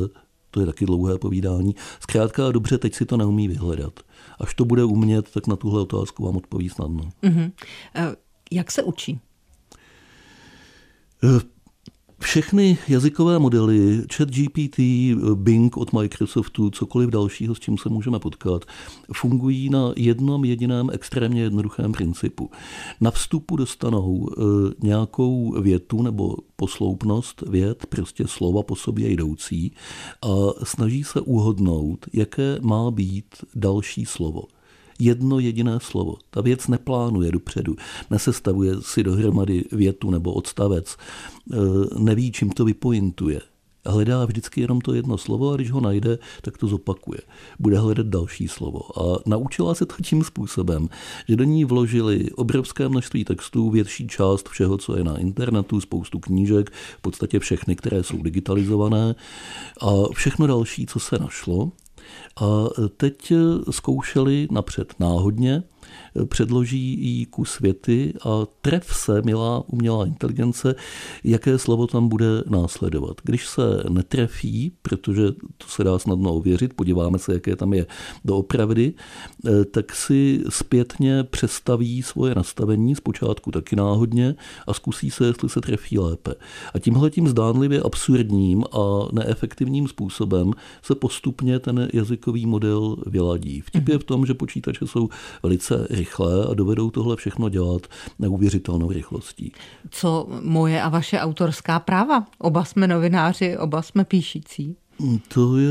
to 0.50 0.60
je 0.60 0.66
taky 0.66 0.86
dlouhé 0.86 1.18
povídání. 1.18 1.74
Zkrátka 2.00 2.52
dobře, 2.52 2.78
teď 2.78 2.94
si 2.94 3.06
to 3.06 3.16
neumí 3.16 3.48
vyhledat. 3.48 4.00
Až 4.40 4.54
to 4.54 4.64
bude 4.64 4.84
umět, 4.84 5.30
tak 5.30 5.46
na 5.46 5.56
tuhle 5.56 5.80
otázku 5.80 6.24
vám 6.24 6.36
odpoví 6.36 6.68
snadno. 6.68 7.10
Mm-hmm. 7.22 7.52
Jak 8.50 8.70
se 8.70 8.82
učí? 8.82 9.20
Všechny 12.20 12.78
jazykové 12.88 13.38
modely, 13.38 14.02
ChatGPT, 14.14 14.78
Bing 15.34 15.76
od 15.76 15.92
Microsoftu, 15.92 16.70
cokoliv 16.70 17.10
dalšího, 17.10 17.54
s 17.54 17.60
čím 17.60 17.78
se 17.78 17.88
můžeme 17.88 18.18
potkat, 18.18 18.64
fungují 19.12 19.70
na 19.70 19.92
jednom 19.96 20.44
jediném 20.44 20.90
extrémně 20.92 21.42
jednoduchém 21.42 21.92
principu. 21.92 22.50
Na 23.00 23.10
vstupu 23.10 23.56
dostanou 23.56 24.28
e, 24.28 24.42
nějakou 24.86 25.60
větu 25.62 26.02
nebo 26.02 26.36
posloupnost 26.56 27.42
vět, 27.48 27.86
prostě 27.86 28.26
slova 28.26 28.62
po 28.62 28.76
sobě 28.76 29.10
jdoucí 29.10 29.72
a 30.22 30.64
snaží 30.64 31.04
se 31.04 31.20
uhodnout, 31.20 32.06
jaké 32.12 32.58
má 32.60 32.90
být 32.90 33.34
další 33.54 34.04
slovo 34.04 34.42
jedno 34.98 35.38
jediné 35.38 35.78
slovo. 35.80 36.16
Ta 36.30 36.40
věc 36.40 36.68
neplánuje 36.68 37.32
dopředu, 37.32 37.76
nesestavuje 38.10 38.74
si 38.80 39.02
dohromady 39.02 39.64
větu 39.72 40.10
nebo 40.10 40.32
odstavec, 40.32 40.96
e, 40.96 41.56
neví, 41.98 42.32
čím 42.32 42.50
to 42.50 42.64
vypointuje. 42.64 43.40
Hledá 43.86 44.24
vždycky 44.24 44.60
jenom 44.60 44.80
to 44.80 44.94
jedno 44.94 45.18
slovo 45.18 45.50
a 45.52 45.56
když 45.56 45.70
ho 45.70 45.80
najde, 45.80 46.18
tak 46.42 46.58
to 46.58 46.66
zopakuje. 46.66 47.20
Bude 47.58 47.78
hledat 47.78 48.06
další 48.06 48.48
slovo. 48.48 49.00
A 49.00 49.22
naučila 49.26 49.74
se 49.74 49.86
to 49.86 49.94
tím 50.02 50.24
způsobem, 50.24 50.88
že 51.28 51.36
do 51.36 51.44
ní 51.44 51.64
vložili 51.64 52.30
obrovské 52.30 52.88
množství 52.88 53.24
textů, 53.24 53.70
větší 53.70 54.08
část 54.08 54.48
všeho, 54.48 54.78
co 54.78 54.96
je 54.96 55.04
na 55.04 55.18
internetu, 55.18 55.80
spoustu 55.80 56.18
knížek, 56.18 56.70
v 56.98 57.00
podstatě 57.00 57.38
všechny, 57.38 57.76
které 57.76 58.02
jsou 58.02 58.22
digitalizované 58.22 59.14
a 59.80 59.92
všechno 60.14 60.46
další, 60.46 60.86
co 60.86 61.00
se 61.00 61.18
našlo. 61.18 61.72
A 62.40 62.64
teď 62.96 63.32
zkoušeli 63.70 64.48
napřed 64.50 64.94
náhodně, 65.00 65.62
předloží 66.28 67.04
jí 67.04 67.26
kus 67.26 67.60
věty 67.60 68.14
a 68.24 68.46
tref 68.60 68.86
se, 68.92 69.22
milá 69.22 69.64
umělá 69.68 70.06
inteligence, 70.06 70.74
jaké 71.24 71.58
slovo 71.58 71.86
tam 71.86 72.08
bude 72.08 72.42
následovat. 72.48 73.16
Když 73.24 73.46
se 73.46 73.62
netrefí, 73.88 74.72
protože 74.82 75.32
to 75.32 75.66
se 75.68 75.84
dá 75.84 75.98
snadno 75.98 76.34
ověřit, 76.34 76.74
podíváme 76.74 77.18
se, 77.18 77.32
jaké 77.32 77.56
tam 77.56 77.72
je 77.72 77.86
doopravdy, 78.24 78.94
eh, 79.46 79.64
tak 79.64 79.94
si 79.94 80.44
zpětně 80.48 81.24
přestaví 81.24 82.02
svoje 82.02 82.34
nastavení, 82.34 82.94
zpočátku 82.94 83.50
taky 83.50 83.76
náhodně, 83.76 84.34
a 84.66 84.74
zkusí 84.74 85.10
se, 85.10 85.26
jestli 85.26 85.48
se 85.48 85.60
trefí 85.60 85.98
lépe. 85.98 86.34
A 86.74 86.78
tímhle 86.78 87.10
tím 87.10 87.28
zdánlivě 87.28 87.80
absurdním 87.80 88.64
a 88.72 89.08
neefektivním 89.12 89.88
způsobem 89.88 90.52
se 90.82 90.94
postupně 90.94 91.58
ten 91.58 91.88
jazykový 91.92 92.46
model 92.46 92.96
vyladí. 93.06 93.60
Vtip 93.60 93.88
je 93.88 93.98
v 93.98 94.04
tom, 94.04 94.26
že 94.26 94.34
počítače 94.34 94.86
jsou 94.86 95.08
velice 95.42 95.77
rychlé 95.90 96.46
a 96.50 96.54
dovedou 96.54 96.90
tohle 96.90 97.16
všechno 97.16 97.48
dělat 97.48 97.86
neuvěřitelnou 98.18 98.92
rychlostí. 98.92 99.52
Co 99.90 100.28
moje 100.42 100.82
a 100.82 100.88
vaše 100.88 101.18
autorská 101.18 101.80
práva? 101.80 102.24
Oba 102.38 102.64
jsme 102.64 102.86
novináři, 102.86 103.58
oba 103.58 103.82
jsme 103.82 104.04
píšící. 104.04 104.76
To 105.28 105.56
je 105.56 105.70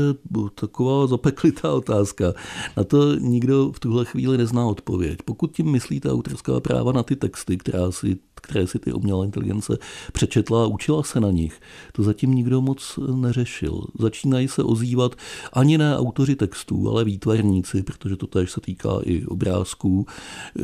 taková 0.54 1.06
zapeklitá 1.06 1.72
otázka. 1.72 2.32
Na 2.76 2.84
to 2.84 3.14
nikdo 3.14 3.72
v 3.72 3.80
tuhle 3.80 4.04
chvíli 4.04 4.38
nezná 4.38 4.66
odpověď. 4.66 5.18
Pokud 5.24 5.52
tím 5.52 5.70
myslíte 5.70 6.12
autorská 6.12 6.60
práva 6.60 6.92
na 6.92 7.02
ty 7.02 7.16
texty, 7.16 7.56
která 7.56 7.90
si 7.90 8.16
které 8.40 8.66
si 8.66 8.78
ty 8.78 8.92
umělá 8.92 9.24
inteligence 9.24 9.78
přečetla 10.12 10.64
a 10.64 10.66
učila 10.66 11.02
se 11.02 11.20
na 11.20 11.30
nich, 11.30 11.60
to 11.92 12.02
zatím 12.02 12.34
nikdo 12.34 12.60
moc 12.60 12.98
neřešil. 13.14 13.84
Začínají 13.98 14.48
se 14.48 14.62
ozývat 14.62 15.16
ani 15.52 15.78
ne 15.78 15.98
autoři 15.98 16.36
textů, 16.36 16.90
ale 16.90 17.04
výtvarníci, 17.04 17.82
protože 17.82 18.16
to 18.16 18.26
též 18.26 18.52
se 18.52 18.60
týká 18.60 18.90
i 19.04 19.26
obrázků, 19.26 20.06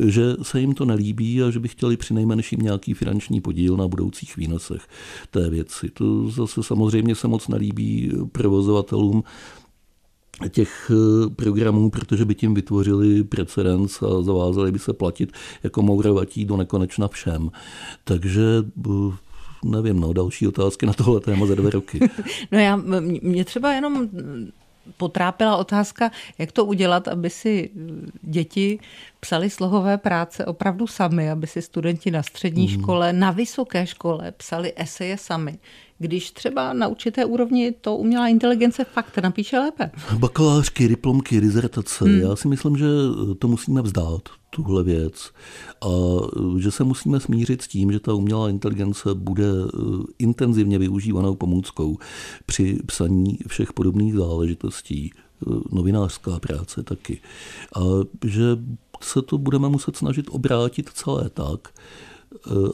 že 0.05 0.35
se 0.41 0.59
jim 0.59 0.73
to 0.73 0.85
nelíbí 0.85 1.43
a 1.43 1.51
že 1.51 1.59
by 1.59 1.67
chtěli 1.67 1.97
při 1.97 2.13
nejmenším 2.13 2.59
nějaký 2.59 2.93
finanční 2.93 3.41
podíl 3.41 3.77
na 3.77 3.87
budoucích 3.87 4.37
výnosech 4.37 4.87
té 5.31 5.49
věci. 5.49 5.89
To 5.93 6.29
zase 6.29 6.63
samozřejmě 6.63 7.15
se 7.15 7.27
moc 7.27 7.47
nelíbí 7.47 8.11
provozovatelům 8.31 9.23
těch 10.49 10.91
eh, 10.91 11.29
programů, 11.29 11.89
protože 11.89 12.25
by 12.25 12.35
tím 12.35 12.53
vytvořili 12.53 13.23
precedens 13.23 14.01
a 14.03 14.21
zavázali 14.21 14.71
by 14.71 14.79
se 14.79 14.93
platit 14.93 15.31
jako 15.63 15.81
mourovatí 15.81 16.45
do 16.45 16.57
nekonečna 16.57 17.07
všem. 17.07 17.51
Takže 18.03 18.43
eh, 18.87 19.15
nevím, 19.63 19.99
no, 19.99 20.13
další 20.13 20.47
otázky 20.47 20.85
na 20.85 20.93
tohle 20.93 21.19
téma 21.19 21.45
za 21.45 21.55
dva 21.55 21.69
roky. 21.69 21.99
No 22.51 22.59
já, 22.59 22.75
mě 23.21 23.45
třeba 23.45 23.73
jenom 23.73 24.09
potrápila 24.97 25.57
otázka, 25.57 26.11
jak 26.37 26.51
to 26.51 26.65
udělat, 26.65 27.07
aby 27.07 27.29
si 27.29 27.69
děti 28.21 28.79
psali 29.19 29.49
slohové 29.49 29.97
práce 29.97 30.45
opravdu 30.45 30.87
sami, 30.87 31.31
aby 31.31 31.47
si 31.47 31.61
studenti 31.61 32.11
na 32.11 32.23
střední 32.23 32.67
mm. 32.67 32.81
škole, 32.81 33.13
na 33.13 33.31
vysoké 33.31 33.87
škole 33.87 34.31
psali 34.31 34.73
eseje 34.75 35.17
sami 35.17 35.59
když 35.99 36.31
třeba 36.31 36.73
na 36.73 36.87
určité 36.87 37.25
úrovni 37.25 37.71
to 37.71 37.95
umělá 37.95 38.27
inteligence 38.27 38.83
fakt 38.83 39.17
napíše 39.17 39.59
lépe. 39.59 39.91
Bakalářky, 40.17 40.87
diplomky, 40.87 41.41
dizertace. 41.41 42.05
Hmm. 42.05 42.19
Já 42.19 42.35
si 42.35 42.47
myslím, 42.47 42.77
že 42.77 42.85
to 43.39 43.47
musíme 43.47 43.81
vzdát, 43.81 44.21
tuhle 44.49 44.83
věc. 44.83 45.31
A 45.81 45.89
že 46.59 46.71
se 46.71 46.83
musíme 46.83 47.19
smířit 47.19 47.61
s 47.61 47.67
tím, 47.67 47.91
že 47.91 47.99
ta 47.99 48.13
umělá 48.13 48.49
inteligence 48.49 49.13
bude 49.13 49.45
eh, 49.45 49.77
intenzivně 50.19 50.79
využívanou 50.79 51.35
pomůckou 51.35 51.97
při 52.45 52.79
psaní 52.85 53.37
všech 53.47 53.73
podobných 53.73 54.13
záležitostí 54.13 55.11
eh, 55.13 55.45
novinářská 55.71 56.39
práce 56.39 56.83
taky. 56.83 57.21
A 57.75 57.81
že 58.25 58.43
se 59.01 59.21
to 59.21 59.37
budeme 59.37 59.69
muset 59.69 59.95
snažit 59.95 60.25
obrátit 60.29 60.89
celé 60.89 61.29
tak, 61.29 61.69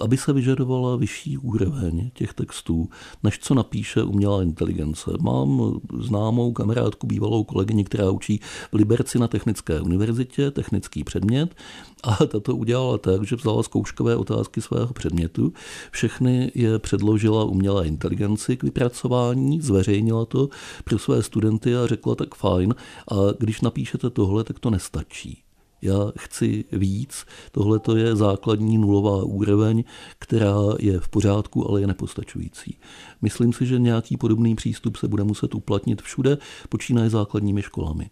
aby 0.01 0.17
se 0.17 0.33
vyžadovala 0.33 0.95
vyšší 0.95 1.37
úroveň 1.37 2.11
těch 2.13 2.33
textů, 2.33 2.89
než 3.23 3.39
co 3.39 3.53
napíše 3.53 4.03
umělá 4.03 4.43
inteligence. 4.43 5.11
Mám 5.21 5.79
známou 5.99 6.53
kamarádku, 6.53 7.07
bývalou 7.07 7.43
kolegyni, 7.43 7.83
která 7.83 8.11
učí 8.11 8.39
v 8.71 8.75
Liberci 8.75 9.19
na 9.19 9.27
Technické 9.27 9.81
univerzitě, 9.81 10.51
technický 10.51 11.03
předmět, 11.03 11.55
a 12.03 12.15
tato 12.25 12.55
udělala 12.55 12.97
tak, 12.97 13.23
že 13.23 13.35
vzala 13.35 13.63
zkouškové 13.63 14.15
otázky 14.15 14.61
svého 14.61 14.93
předmětu, 14.93 15.53
všechny 15.91 16.51
je 16.55 16.79
předložila 16.79 17.43
umělé 17.43 17.87
inteligenci 17.87 18.57
k 18.57 18.63
vypracování, 18.63 19.61
zveřejnila 19.61 20.25
to 20.25 20.49
pro 20.83 20.99
své 20.99 21.23
studenty 21.23 21.75
a 21.75 21.87
řekla 21.87 22.15
tak 22.15 22.35
fajn, 22.35 22.75
a 23.11 23.15
když 23.39 23.61
napíšete 23.61 24.09
tohle, 24.09 24.43
tak 24.43 24.59
to 24.59 24.69
nestačí 24.69 25.43
já 25.81 26.11
chci 26.19 26.65
víc. 26.71 27.25
Tohle 27.51 27.79
to 27.79 27.95
je 27.95 28.15
základní 28.15 28.77
nulová 28.77 29.23
úroveň, 29.23 29.83
která 30.19 30.55
je 30.79 30.99
v 30.99 31.09
pořádku, 31.09 31.69
ale 31.69 31.81
je 31.81 31.87
nepostačující. 31.87 32.77
Myslím 33.21 33.53
si, 33.53 33.65
že 33.65 33.79
nějaký 33.79 34.17
podobný 34.17 34.55
přístup 34.55 34.97
se 34.97 35.07
bude 35.07 35.23
muset 35.23 35.55
uplatnit 35.55 36.01
všude, 36.01 36.37
počínaje 36.69 37.09
základními 37.09 37.61
školami. 37.61 38.09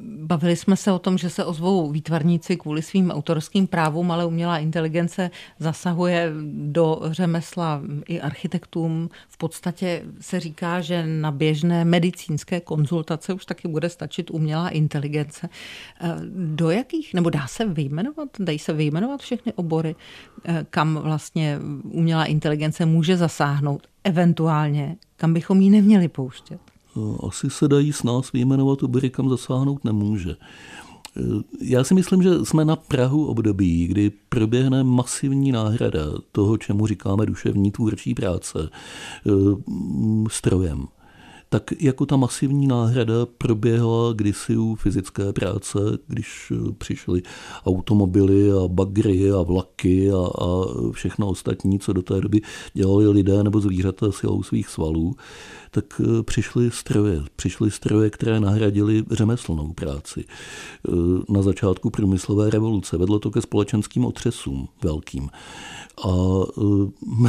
Bavili 0.00 0.56
jsme 0.56 0.76
se 0.76 0.92
o 0.92 0.98
tom, 0.98 1.18
že 1.18 1.30
se 1.30 1.44
ozvou 1.44 1.90
výtvarníci 1.90 2.56
kvůli 2.56 2.82
svým 2.82 3.10
autorským 3.10 3.66
právům, 3.66 4.10
ale 4.10 4.26
umělá 4.26 4.58
inteligence 4.58 5.30
zasahuje 5.58 6.32
do 6.52 7.00
řemesla 7.10 7.82
i 8.08 8.20
architektům. 8.20 9.10
V 9.28 9.38
podstatě 9.38 10.02
se 10.20 10.40
říká, 10.40 10.80
že 10.80 11.06
na 11.06 11.30
běžné 11.30 11.84
medicínské 11.84 12.60
konzultace 12.60 13.32
už 13.32 13.44
taky 13.44 13.68
bude 13.68 13.88
stačit 13.88 14.30
umělá 14.30 14.68
inteligence. 14.68 15.48
Do 16.28 16.70
jakých, 16.70 17.07
nebo 17.14 17.30
dá 17.30 17.46
se 17.46 17.64
vyjmenovat, 17.64 18.28
dají 18.38 18.58
se 18.58 18.72
vyjmenovat 18.72 19.20
všechny 19.20 19.52
obory, 19.52 19.94
kam 20.70 20.94
vlastně 21.02 21.58
umělá 21.82 22.24
inteligence 22.24 22.86
může 22.86 23.16
zasáhnout? 23.16 23.86
eventuálně, 24.08 24.96
kam 25.16 25.34
bychom 25.34 25.60
ji 25.60 25.70
neměli 25.70 26.08
pouštět? 26.08 26.60
No, 26.96 27.18
asi 27.28 27.50
se 27.50 27.68
dají 27.68 27.92
s 27.92 28.02
nás 28.02 28.32
vyjmenovat 28.32 28.82
obory, 28.82 29.10
kam 29.10 29.28
zasáhnout 29.28 29.84
nemůže. 29.84 30.36
Já 31.60 31.84
si 31.84 31.94
myslím, 31.94 32.22
že 32.22 32.44
jsme 32.44 32.64
na 32.64 32.76
Prahu 32.76 33.26
období, 33.26 33.86
kdy 33.86 34.10
proběhne 34.28 34.84
masivní 34.84 35.52
náhrada 35.52 36.00
toho, 36.32 36.56
čemu 36.56 36.86
říkáme 36.86 37.26
duševní 37.26 37.70
tvůrčí 37.70 38.14
práce, 38.14 38.70
eh, 39.26 39.30
strojem 40.30 40.86
tak 41.48 41.70
jako 41.80 42.06
ta 42.06 42.16
masivní 42.16 42.66
náhrada 42.66 43.26
proběhla 43.38 44.12
kdysi 44.12 44.56
u 44.56 44.74
fyzické 44.74 45.32
práce, 45.32 45.78
když 46.06 46.52
eh, 46.56 46.72
přišly 46.78 47.22
automobily 47.66 48.52
a 48.52 48.68
bagry 48.68 49.30
a 49.30 49.42
vlaky 49.42 50.10
a, 50.10 50.44
a 50.44 50.64
všechno 50.92 51.28
ostatní, 51.28 51.78
co 51.78 51.92
do 51.92 52.02
té 52.02 52.20
doby 52.20 52.40
dělali 52.74 53.08
lidé 53.08 53.42
nebo 53.42 53.60
zvířata 53.60 54.12
silou 54.12 54.42
svých 54.42 54.68
svalů, 54.68 55.16
tak 55.70 56.00
eh, 56.00 56.22
přišly 56.22 56.70
stroje. 56.70 57.22
Přišly 57.36 57.70
stroje, 57.70 58.10
které 58.10 58.40
nahradily 58.40 59.04
řemeslnou 59.10 59.72
práci. 59.72 60.24
Eh, 60.88 60.92
na 61.28 61.42
začátku 61.42 61.90
průmyslové 61.90 62.50
revoluce 62.50 62.98
vedlo 62.98 63.18
to 63.18 63.30
ke 63.30 63.40
společenským 63.40 64.04
otřesům 64.04 64.68
velkým. 64.82 65.30
A 66.04 66.10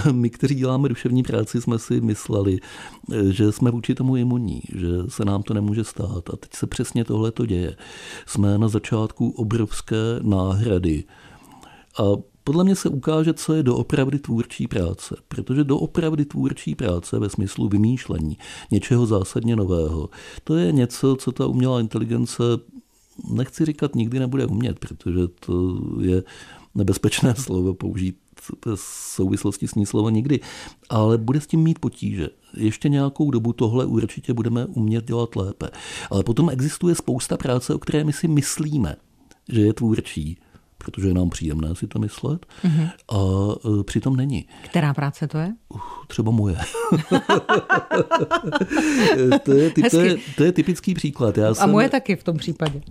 eh, 0.08 0.12
my, 0.12 0.30
kteří 0.30 0.56
děláme 0.56 0.90
duševní 0.90 1.24
práci, 1.24 1.62
jsme 1.62 1.80
si 1.80 2.02
mysleli, 2.02 2.60
že 3.30 3.52
jsme 3.52 3.72
vůči 3.72 3.96
tomu 3.96 4.16
imunní, 4.16 4.62
že 4.76 4.88
se 5.08 5.26
nám 5.26 5.44
to 5.44 5.54
nemůže 5.54 5.84
stát. 5.84 6.30
A 6.34 6.36
teď 6.36 6.54
se 6.54 6.68
přesně 6.68 7.06
tohle 7.06 7.32
to 7.32 7.46
děje. 7.46 7.76
Jsme 8.26 8.58
na 8.58 8.68
začátku 8.68 9.30
obrovské 9.30 9.96
náhrady. 10.22 11.04
A 12.00 12.04
podle 12.50 12.64
mě 12.64 12.76
se 12.76 12.90
ukáže, 12.90 13.34
co 13.34 13.54
je 13.54 13.64
doopravdy 13.64 14.20
tvůrčí 14.20 14.68
práce. 14.68 15.16
Protože 15.28 15.64
doopravdy 15.64 16.26
tvůrčí 16.26 16.76
práce 16.76 17.20
ve 17.20 17.30
smyslu 17.30 17.70
vymýšlení 17.70 18.38
něčeho 18.72 19.06
zásadně 19.06 19.56
nového, 19.56 20.10
to 20.44 20.56
je 20.56 20.72
něco, 20.72 21.16
co 21.16 21.32
ta 21.32 21.48
umělá 21.48 21.80
inteligence 21.80 22.44
nechci 23.34 23.66
říkat, 23.66 23.96
nikdy 23.96 24.20
nebude 24.20 24.46
umět, 24.46 24.80
protože 24.80 25.28
to 25.28 25.78
je 26.02 26.24
nebezpečné 26.76 27.36
slovo 27.38 27.74
použít 27.74 28.18
v 28.66 28.76
souvislosti 29.16 29.68
s 29.68 29.76
ní 29.76 29.86
slovo 29.86 30.10
nikdy, 30.10 30.40
ale 30.90 31.18
bude 31.18 31.42
s 31.42 31.48
tím 31.48 31.60
mít 31.60 31.80
potíže. 31.80 32.30
Ještě 32.58 32.90
nějakou 32.90 33.32
dobu 33.32 33.54
tohle 33.54 33.86
určitě 33.86 34.34
budeme 34.34 34.66
umět 34.66 35.06
dělat 35.06 35.36
lépe. 35.36 35.70
Ale 36.10 36.24
potom 36.24 36.50
existuje 36.50 36.96
spousta 36.96 37.38
práce, 37.38 37.74
o 37.74 37.80
které 37.80 38.04
my 38.04 38.14
si 38.14 38.28
myslíme, 38.28 38.96
že 39.50 39.62
je 39.62 39.74
tvůrčí, 39.74 40.38
protože 40.86 41.08
je 41.08 41.14
nám 41.14 41.30
příjemné 41.30 41.76
si 41.76 41.88
to 41.88 42.00
myslet 42.00 42.46
mm-hmm. 42.64 42.90
a 43.12 43.18
e, 43.80 43.84
přitom 43.84 44.16
není. 44.16 44.48
Která 44.64 44.94
práce 44.94 45.28
to 45.28 45.38
je? 45.38 45.54
Uh, 45.70 45.82
třeba 46.08 46.32
moje. 46.32 46.56
to, 49.44 49.54
je, 49.54 49.72
to, 49.92 50.00
je, 50.00 50.18
to 50.38 50.44
je 50.44 50.52
typický 50.52 50.94
příklad. 50.94 51.38
Já 51.38 51.50
a 51.50 51.54
jsem, 51.54 51.70
moje 51.70 51.90
taky 51.90 52.16
v 52.16 52.24
tom 52.24 52.38
případě. 52.38 52.82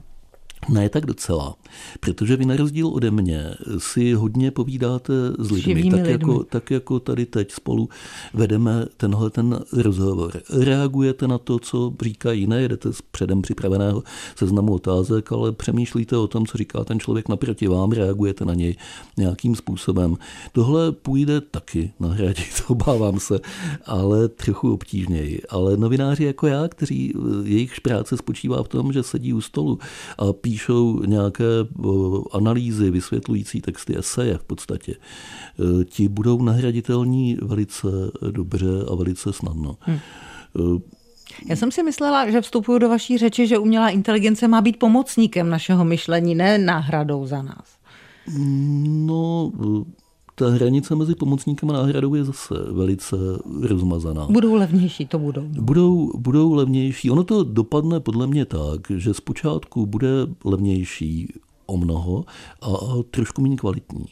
Ne 0.69 0.89
tak 0.89 1.07
docela, 1.07 1.55
protože 2.01 2.37
vy 2.37 2.47
na 2.47 2.57
rozdíl 2.57 2.89
ode 2.89 3.11
mě 3.11 3.55
si 3.79 4.13
hodně 4.13 4.51
povídáte 4.51 5.13
s 5.39 5.51
lidmi, 5.51 5.91
tak, 5.91 5.93
lidmi. 5.93 6.11
Jako, 6.11 6.45
tak 6.45 6.71
jako 6.71 7.01
tady 7.01 7.27
teď 7.27 7.53
spolu 7.53 7.89
vedeme 8.35 8.87
tenhle 8.97 9.31
ten 9.31 9.61
rozhovor. 9.73 10.41
Reagujete 10.51 11.29
na 11.29 11.39
to, 11.39 11.59
co 11.59 11.93
říkají, 12.03 12.47
nejedete 12.47 12.93
z 12.93 13.03
předem 13.03 13.43
připraveného 13.43 14.03
seznamu 14.37 14.75
otázek, 14.75 15.33
ale 15.33 15.53
přemýšlíte 15.53 16.17
o 16.17 16.27
tom, 16.27 16.47
co 16.47 16.59
říká 16.59 16.85
ten 16.85 17.01
člověk 17.01 17.29
naproti 17.29 17.69
vám, 17.69 17.93
reagujete 17.93 18.45
na 18.45 18.55
něj 18.55 18.77
nějakým 19.17 19.55
způsobem. 19.55 20.17
Tohle 20.53 20.93
půjde 20.93 21.41
taky 21.41 21.93
nahradit, 22.01 22.63
obávám 22.67 23.21
se, 23.21 23.41
ale 23.87 24.29
trochu 24.29 24.73
obtížněji. 24.73 25.43
Ale 25.49 25.77
novináři 25.77 26.25
jako 26.25 26.47
já, 26.47 26.69
kteří 26.69 27.15
jejich 27.45 27.81
práce 27.81 28.17
spočívá 28.17 28.63
v 28.63 28.69
tom, 28.69 28.93
že 28.93 29.03
sedí 29.03 29.33
u 29.33 29.41
stolu 29.41 29.79
a 30.19 30.33
píšou 30.59 31.03
nějaké 31.03 31.45
analýzy, 32.33 32.91
vysvětlující 32.91 33.61
texty, 33.61 33.99
eseje 33.99 34.39
v 34.39 34.45
podstatě, 34.45 34.93
e, 34.93 35.85
ti 35.85 36.09
budou 36.09 36.43
nahraditelní 36.43 37.39
velice 37.43 37.87
dobře 38.31 38.67
a 38.93 38.95
velice 38.95 39.33
snadno. 39.33 39.77
Hmm. 39.81 39.99
Já 41.49 41.57
jsem 41.57 41.71
si 41.71 41.83
myslela, 41.83 42.31
že 42.31 42.41
vstupuju 42.41 42.79
do 42.79 42.89
vaší 42.89 43.19
řeči, 43.19 43.47
že 43.47 43.59
umělá 43.59 43.89
inteligence 43.89 44.49
má 44.49 44.61
být 44.61 44.79
pomocníkem 44.79 45.51
našeho 45.51 45.85
myšlení, 45.85 46.35
ne 46.35 46.59
náhradou 46.59 47.27
za 47.27 47.43
nás. 47.43 47.79
No, 49.07 49.53
ta 50.39 50.51
hranice 50.51 50.95
mezi 50.95 51.15
pomocníkem 51.15 51.71
a 51.71 51.73
náhradou 51.73 52.15
je 52.15 52.25
zase 52.25 52.55
velice 52.71 53.17
rozmazaná. 53.63 54.27
Budou 54.31 54.55
levnější, 54.55 55.07
to 55.07 55.19
budou. 55.19 55.43
Budou, 55.49 56.13
budou 56.19 56.55
levnější. 56.55 57.11
Ono 57.11 57.25
to 57.25 57.45
dopadne 57.45 58.01
podle 58.01 58.27
mě 58.27 58.45
tak, 58.45 58.81
že 58.97 59.15
zpočátku 59.15 59.87
bude 59.87 60.09
levnější 60.45 61.29
o 61.69 61.77
mnoho 61.77 62.25
a 62.63 62.69
trošku 63.11 63.43
méně 63.43 63.57
kvalitní. 63.57 64.07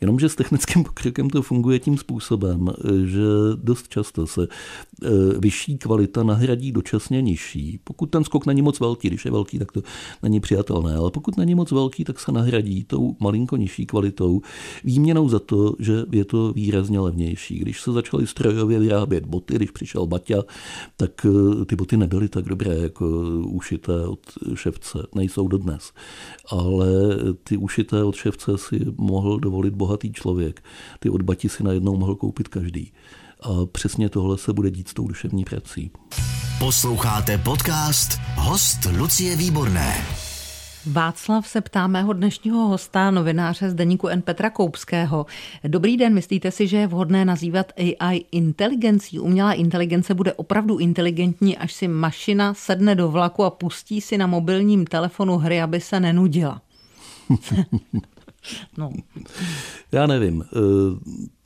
Jenomže 0.00 0.28
s 0.28 0.34
technickým 0.34 0.84
pokrokem 1.02 1.30
to 1.30 1.42
funguje 1.42 1.78
tím 1.78 1.98
způsobem, 1.98 2.70
že 3.04 3.22
dost 3.54 3.88
často 3.88 4.26
se 4.26 4.42
e, 4.42 4.48
vyšší 5.38 5.78
kvalita 5.78 6.22
nahradí 6.22 6.72
dočasně 6.72 7.22
nižší. 7.22 7.80
Pokud 7.84 8.06
ten 8.06 8.24
skok 8.24 8.46
není 8.46 8.62
moc 8.62 8.80
velký, 8.80 9.08
když 9.08 9.24
je 9.24 9.30
velký, 9.30 9.58
tak 9.58 9.72
to 9.72 9.82
není 10.22 10.40
přijatelné, 10.40 10.94
ale 10.94 11.10
pokud 11.10 11.36
není 11.36 11.54
moc 11.54 11.70
velký, 11.70 12.04
tak 12.04 12.20
se 12.20 12.32
nahradí 12.32 12.84
tou 12.84 13.16
malinko 13.20 13.56
nižší 13.56 13.86
kvalitou 13.86 14.40
výměnou 14.84 15.28
za 15.28 15.38
to, 15.38 15.74
že 15.78 16.04
je 16.12 16.24
to 16.24 16.52
výrazně 16.52 17.00
levnější. 17.00 17.58
Když 17.58 17.80
se 17.80 17.92
začaly 17.92 18.26
strojově 18.26 18.78
vyrábět 18.78 19.26
boty, 19.26 19.54
když 19.54 19.70
přišel 19.70 20.06
Baťa, 20.06 20.42
tak 20.96 21.26
e, 21.26 21.64
ty 21.64 21.76
boty 21.76 21.96
nebyly 21.96 22.28
tak 22.28 22.44
dobré 22.44 22.74
jako 22.74 23.06
ušité 23.46 24.06
od 24.06 24.20
ševce, 24.54 24.98
nejsou 25.14 25.48
dodnes. 25.48 25.92
Ale 26.48 27.01
ty 27.44 27.56
ušité 27.56 28.04
od 28.04 28.14
ševce 28.14 28.58
si 28.58 28.80
mohl 28.96 29.38
dovolit 29.40 29.74
bohatý 29.74 30.12
člověk. 30.12 30.62
Ty 30.98 31.10
od 31.10 31.22
bati 31.22 31.48
si 31.48 31.62
najednou 31.62 31.96
mohl 31.96 32.14
koupit 32.14 32.48
každý. 32.48 32.92
A 33.42 33.66
přesně 33.66 34.08
tohle 34.08 34.38
se 34.38 34.52
bude 34.52 34.70
dít 34.70 34.88
s 34.88 34.94
tou 34.94 35.08
duševní 35.08 35.44
prací. 35.44 35.90
Posloucháte 36.58 37.38
podcast 37.38 38.20
Host 38.36 38.78
Lucie 38.98 39.36
Výborné. 39.36 39.94
Václav 40.86 41.48
se 41.48 41.60
ptá 41.60 41.86
mého 41.86 42.12
dnešního 42.12 42.68
hosta, 42.68 43.10
novináře 43.10 43.70
z 43.70 43.74
deníku 43.74 44.08
N. 44.08 44.22
Petra 44.22 44.50
Koupského. 44.50 45.26
Dobrý 45.64 45.96
den, 45.96 46.14
myslíte 46.14 46.50
si, 46.50 46.66
že 46.66 46.76
je 46.76 46.86
vhodné 46.86 47.24
nazývat 47.24 47.72
AI 47.78 48.24
inteligencí? 48.32 49.18
Umělá 49.18 49.52
inteligence 49.52 50.14
bude 50.14 50.32
opravdu 50.32 50.78
inteligentní, 50.78 51.58
až 51.58 51.72
si 51.72 51.88
mašina 51.88 52.54
sedne 52.54 52.94
do 52.94 53.08
vlaku 53.08 53.44
a 53.44 53.50
pustí 53.50 54.00
si 54.00 54.18
na 54.18 54.26
mobilním 54.26 54.84
telefonu 54.86 55.36
hry, 55.36 55.62
aby 55.62 55.80
se 55.80 56.00
nenudila. 56.00 56.62
no. 58.78 58.92
Já 59.92 60.06
nevím. 60.06 60.44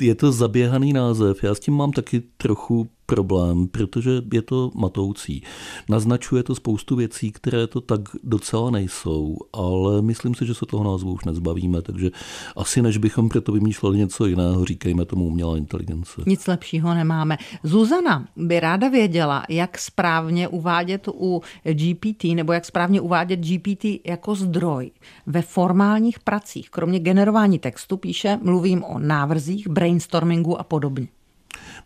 Je 0.01 0.15
to 0.15 0.33
zaběhaný 0.33 0.93
název. 0.93 1.45
Já 1.45 1.55
s 1.55 1.61
tím 1.61 1.75
mám 1.75 1.93
taky 1.93 2.23
trochu 2.37 2.89
problém, 3.07 3.69
protože 3.69 4.11
je 4.33 4.43
to 4.43 4.71
matoucí. 4.75 5.43
Naznačuje 5.89 6.43
to 6.43 6.55
spoustu 6.55 6.97
věcí, 6.97 7.33
které 7.33 7.67
to 7.67 7.81
tak 7.81 8.01
docela 8.23 8.71
nejsou, 8.71 9.37
ale 9.53 10.03
myslím 10.03 10.35
si, 10.35 10.47
že 10.47 10.55
se 10.55 10.67
toho 10.67 10.85
názvu 10.93 11.13
už 11.13 11.25
nezbavíme, 11.25 11.83
takže 11.83 12.11
asi 12.57 12.83
než 12.83 12.97
bychom 12.97 13.29
proto 13.29 13.53
vymýšleli 13.53 13.99
něco 13.99 14.27
jiného, 14.27 14.65
říkejme 14.65 15.05
tomu 15.05 15.27
umělá 15.27 15.57
inteligence. 15.57 16.23
Nic 16.27 16.47
lepšího 16.47 16.95
nemáme. 16.95 17.39
Zuzana 17.63 18.29
by 18.37 18.61
ráda 18.61 18.89
věděla, 18.89 19.43
jak 19.49 19.79
správně 19.79 20.49
uvádět 20.49 21.09
u 21.15 21.43
GPT, 21.73 22.25
nebo 22.25 22.53
jak 22.53 22.65
správně 22.65 23.01
uvádět 23.01 23.41
GPT 23.41 23.85
jako 24.07 24.35
zdroj 24.35 24.91
ve 25.27 25.43
formálních 25.43 26.19
pracích. 26.19 26.71
Kromě 26.71 26.99
generování 26.99 27.59
textu 27.59 27.97
píše, 27.97 28.39
mluvím 28.43 28.85
o 28.85 28.99
návrzích, 28.99 29.69
brainstormingu 29.87 30.61
a 30.61 30.63
podobně. 30.63 31.09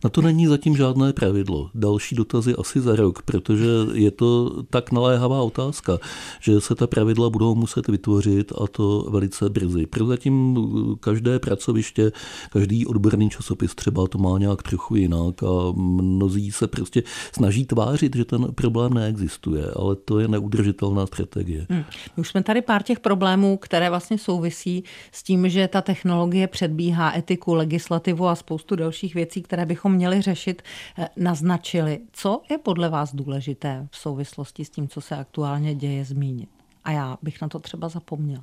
Na 0.04 0.10
to 0.10 0.22
není 0.22 0.46
zatím 0.46 0.76
žádné 0.76 1.12
pravidlo. 1.12 1.70
Další 1.74 2.14
dotazy 2.14 2.54
asi 2.58 2.80
za 2.80 2.96
rok, 2.96 3.22
protože 3.22 3.66
je 3.92 4.10
to 4.10 4.62
tak 4.70 4.92
naléhavá 4.92 5.42
otázka, 5.42 5.98
že 6.40 6.60
se 6.60 6.74
ta 6.74 6.86
pravidla 6.86 7.30
budou 7.30 7.54
muset 7.54 7.88
vytvořit 7.88 8.52
a 8.52 8.66
to 8.66 9.06
velice 9.10 9.48
brzy. 9.48 9.86
Prozatím 9.86 10.58
každé 11.00 11.38
pracoviště, 11.38 12.12
každý 12.50 12.86
odborný 12.86 13.30
časopis 13.30 13.74
třeba 13.74 14.06
to 14.06 14.18
má 14.18 14.38
nějak 14.38 14.62
trochu 14.62 14.96
jinak 14.96 15.42
a 15.42 15.72
mnozí 15.76 16.52
se 16.52 16.66
prostě 16.66 17.02
snaží 17.32 17.66
tvářit, 17.66 18.16
že 18.16 18.24
ten 18.24 18.46
problém 18.54 18.94
neexistuje, 18.94 19.64
ale 19.76 19.96
to 19.96 20.18
je 20.18 20.28
neudržitelná 20.28 21.06
strategie. 21.06 21.66
Hmm. 21.70 21.84
Už 22.16 22.28
jsme 22.28 22.42
tady 22.42 22.62
pár 22.62 22.82
těch 22.82 23.00
problémů, 23.00 23.56
které 23.56 23.90
vlastně 23.90 24.18
souvisí 24.18 24.84
s 25.12 25.22
tím, 25.22 25.48
že 25.48 25.68
ta 25.68 25.82
technologie 25.82 26.46
předbíhá 26.46 27.18
etiku, 27.18 27.54
legislativu 27.54 28.28
a 28.28 28.34
spoustu 28.34 28.76
dalších 28.76 29.14
věcí, 29.14 29.42
které 29.42 29.66
bychom 29.66 29.89
bychom 29.90 29.96
měli 29.96 30.22
řešit, 30.22 30.62
eh, 30.98 31.08
naznačili. 31.16 32.00
Co 32.12 32.42
je 32.50 32.58
podle 32.58 32.88
vás 32.88 33.14
důležité 33.14 33.88
v 33.90 33.96
souvislosti 33.96 34.64
s 34.64 34.70
tím, 34.70 34.88
co 34.88 35.00
se 35.00 35.16
aktuálně 35.16 35.74
děje, 35.74 36.04
zmínit? 36.04 36.48
A 36.84 36.90
já 36.90 37.18
bych 37.22 37.42
na 37.42 37.48
to 37.48 37.58
třeba 37.58 37.88
zapomněl. 37.88 38.42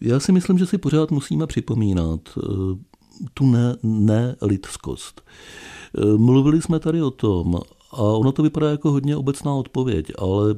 Já 0.00 0.20
si 0.20 0.32
myslím, 0.32 0.58
že 0.58 0.66
si 0.66 0.78
pořád 0.78 1.10
musíme 1.10 1.46
připomínat 1.46 2.20
eh, 2.28 2.42
tu 3.34 3.46
ne, 3.46 3.76
ne 3.82 4.36
lidskost. 4.42 5.22
Eh, 5.22 6.16
mluvili 6.16 6.62
jsme 6.62 6.78
tady 6.78 7.02
o 7.02 7.10
tom, 7.10 7.60
a 7.92 8.02
ono 8.02 8.32
to 8.32 8.42
vypadá 8.42 8.70
jako 8.70 8.90
hodně 8.92 9.16
obecná 9.16 9.54
odpověď, 9.54 10.12
ale 10.18 10.54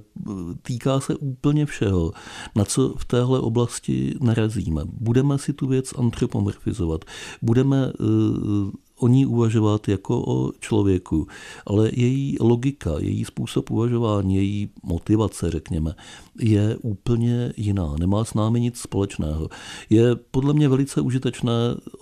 týká 0.63 1.01
se 1.01 1.17
úplně 1.17 1.67
všeho, 1.67 2.13
na 2.57 2.65
co 2.65 2.95
v 2.99 3.05
téhle 3.05 3.41
oblasti 3.41 4.15
narazíme. 4.21 4.83
Budeme 4.85 5.39
si 5.39 5.53
tu 5.53 5.67
věc 5.67 5.95
antropomorfizovat, 5.99 7.05
budeme 7.43 7.93
uh, 7.93 8.71
o 8.99 9.09
ní 9.09 9.27
uvažovat 9.27 9.89
jako 9.89 10.25
o 10.27 10.53
člověku, 10.61 11.27
ale 11.67 11.91
její 11.93 12.37
logika, 12.41 12.91
její 12.99 13.25
způsob 13.25 13.71
uvažování, 13.71 14.37
její 14.37 14.71
motivace, 14.83 15.51
řekněme, 15.51 15.95
je 16.41 16.77
úplně 16.83 17.53
jiná. 17.57 17.95
Nemá 18.01 18.25
s 18.25 18.35
námi 18.35 18.61
nic 18.61 18.79
společného. 18.79 19.49
Je 19.91 20.17
podle 20.17 20.55
mě 20.55 20.69
velice 20.69 21.01
užitečné 21.01 21.53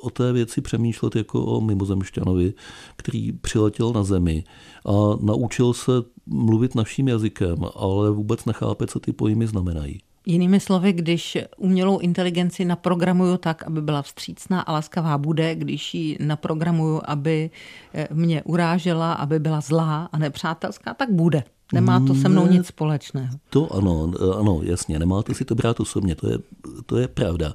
o 0.00 0.10
té 0.10 0.32
věci 0.32 0.60
přemýšlet 0.60 1.16
jako 1.16 1.44
o 1.44 1.60
mimozemšťanovi, 1.60 2.54
který 2.96 3.32
přiletěl 3.32 3.92
na 3.92 4.04
Zemi 4.04 4.44
a 4.86 4.92
naučil 5.20 5.72
se 5.72 5.92
mluvit 6.26 6.74
naším 6.74 7.08
jazykem, 7.08 7.56
ale 7.74 8.10
vůbec 8.10 8.44
nechápe, 8.44 8.86
co 8.86 9.00
ty 9.00 9.12
pojmy 9.12 9.46
znamenají. 9.46 10.00
Jinými 10.26 10.60
slovy, 10.60 10.92
když 10.92 11.38
umělou 11.56 11.98
inteligenci 11.98 12.64
naprogramuju 12.64 13.36
tak, 13.36 13.62
aby 13.62 13.82
byla 13.82 14.02
vstřícná 14.02 14.60
a 14.60 14.72
laskavá, 14.72 15.18
bude, 15.18 15.54
když 15.54 15.94
ji 15.94 16.18
naprogramuju, 16.20 17.00
aby 17.04 17.50
eh, 17.94 18.08
mě 18.12 18.42
urážela, 18.42 19.12
aby 19.12 19.38
byla 19.38 19.60
zlá 19.60 20.08
a 20.12 20.18
nepřátelská, 20.18 20.94
tak 20.94 21.10
bude. 21.10 21.44
Nemá 21.72 22.00
to 22.00 22.14
se 22.14 22.28
mnou 22.28 22.46
nic 22.46 22.66
společného. 22.66 23.34
To 23.50 23.72
ano, 23.74 24.12
ano, 24.38 24.60
jasně, 24.62 24.98
nemáte 24.98 25.34
si 25.34 25.44
to 25.44 25.54
brát 25.54 25.80
osobně, 25.80 26.14
to 26.14 26.28
je, 26.30 26.38
to 26.86 26.96
je 26.96 27.08
pravda. 27.08 27.54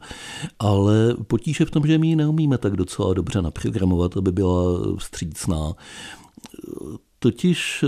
Ale 0.60 1.16
potíže 1.28 1.66
v 1.66 1.72
tom, 1.72 1.88
že 1.88 1.98
my 1.98 2.08
ji 2.08 2.16
neumíme 2.16 2.58
tak 2.58 2.76
docela 2.76 3.14
dobře 3.14 3.42
naprogramovat, 3.42 4.18
aby 4.18 4.32
byla 4.32 4.64
vstřícná. 4.98 5.74
Totiž 7.20 7.86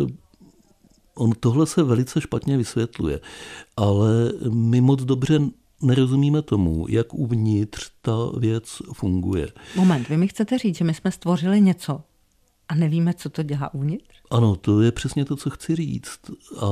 on 1.20 1.32
tohle 1.40 1.66
se 1.68 1.84
velice 1.84 2.22
špatně 2.22 2.58
vysvětluje, 2.58 3.20
ale 3.78 4.32
my 4.50 4.82
moc 4.82 5.04
dobře 5.04 5.40
nerozumíme 5.82 6.42
tomu, 6.42 6.86
jak 6.90 7.14
uvnitř 7.14 7.90
ta 8.02 8.18
věc 8.38 8.78
funguje. 8.94 9.48
Moment, 9.76 10.10
vy 10.10 10.18
mi 10.18 10.28
chcete 10.28 10.58
říct, 10.58 10.78
že 10.78 10.84
my 10.84 10.94
jsme 10.94 11.12
stvořili 11.12 11.62
něco, 11.62 12.02
a 12.70 12.76
nevíme, 12.76 13.14
co 13.14 13.30
to 13.30 13.44
dělá 13.44 13.74
uvnitř? 13.74 14.20
Ano, 14.32 14.56
to 14.56 14.82
je 14.82 14.92
přesně 14.92 15.26
to, 15.26 15.36
co 15.36 15.50
chci 15.50 15.76
říct. 15.76 16.20
A 16.60 16.68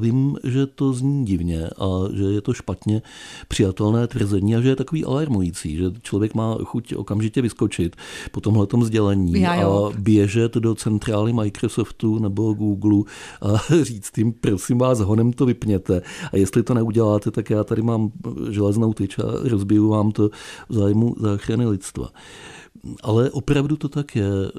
vím, 0.00 0.36
že 0.44 0.66
to 0.66 0.92
zní 0.92 1.24
divně 1.24 1.66
a 1.66 1.86
že 2.14 2.24
je 2.24 2.40
to 2.40 2.54
špatně 2.54 3.02
přijatelné 3.48 4.06
tvrzení 4.06 4.56
a 4.56 4.60
že 4.60 4.68
je 4.68 4.76
takový 4.76 5.04
alarmující, 5.04 5.76
že 5.76 5.84
člověk 6.02 6.34
má 6.34 6.56
chuť 6.64 6.94
okamžitě 6.94 7.42
vyskočit 7.42 7.96
po 8.30 8.40
tomhle 8.40 8.66
sdělení 8.82 9.46
a 9.46 9.90
běžet 9.98 10.54
do 10.54 10.74
centrály 10.74 11.32
Microsoftu 11.32 12.18
nebo 12.18 12.52
Google 12.52 13.12
a 13.40 13.74
říct 13.82 14.18
jim, 14.18 14.32
prosím 14.32 14.78
vás, 14.78 15.00
honem 15.00 15.32
to 15.32 15.46
vypněte. 15.46 16.02
A 16.32 16.36
jestli 16.36 16.62
to 16.62 16.74
neuděláte, 16.74 17.30
tak 17.30 17.50
já 17.50 17.64
tady 17.64 17.82
mám 17.82 18.10
železnou 18.50 18.92
tyč 18.92 19.18
a 19.18 19.22
rozbiju 19.48 19.88
vám 19.88 20.12
to 20.12 20.30
v 20.68 20.74
zájmu 20.74 21.14
záchrany 21.18 21.66
lidstva. 21.66 22.10
Ale 23.02 23.30
opravdu 23.30 23.76
to 23.76 23.88
tak 23.88 24.16
je. 24.16 24.26
E, 24.26 24.50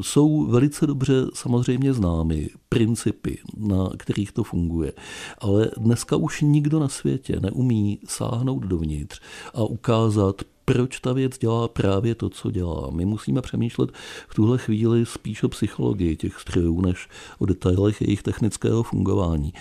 jsou 0.00 0.46
velice 0.46 0.86
dobře 0.86 1.14
samozřejmě 1.34 1.92
známy 1.92 2.48
principy, 2.68 3.38
na 3.56 3.90
kterých 3.96 4.32
to 4.32 4.44
funguje. 4.44 4.92
Ale 5.38 5.70
dneska 5.76 6.16
už 6.16 6.40
nikdo 6.40 6.80
na 6.80 6.88
světě 6.88 7.40
neumí 7.40 7.98
sáhnout 8.08 8.66
dovnitř 8.66 9.20
a 9.54 9.64
ukázat, 9.64 10.42
proč 10.64 11.00
ta 11.00 11.12
věc 11.12 11.38
dělá 11.38 11.68
právě 11.68 12.14
to, 12.14 12.28
co 12.28 12.50
dělá. 12.50 12.90
My 12.90 13.04
musíme 13.04 13.42
přemýšlet 13.42 13.90
v 14.28 14.34
tuhle 14.34 14.58
chvíli 14.58 15.06
spíš 15.06 15.42
o 15.42 15.48
psychologii 15.48 16.16
těch 16.16 16.40
strojů, 16.40 16.80
než 16.80 17.08
o 17.38 17.46
detailech 17.46 18.00
jejich 18.00 18.22
technického 18.22 18.82
fungování. 18.82 19.52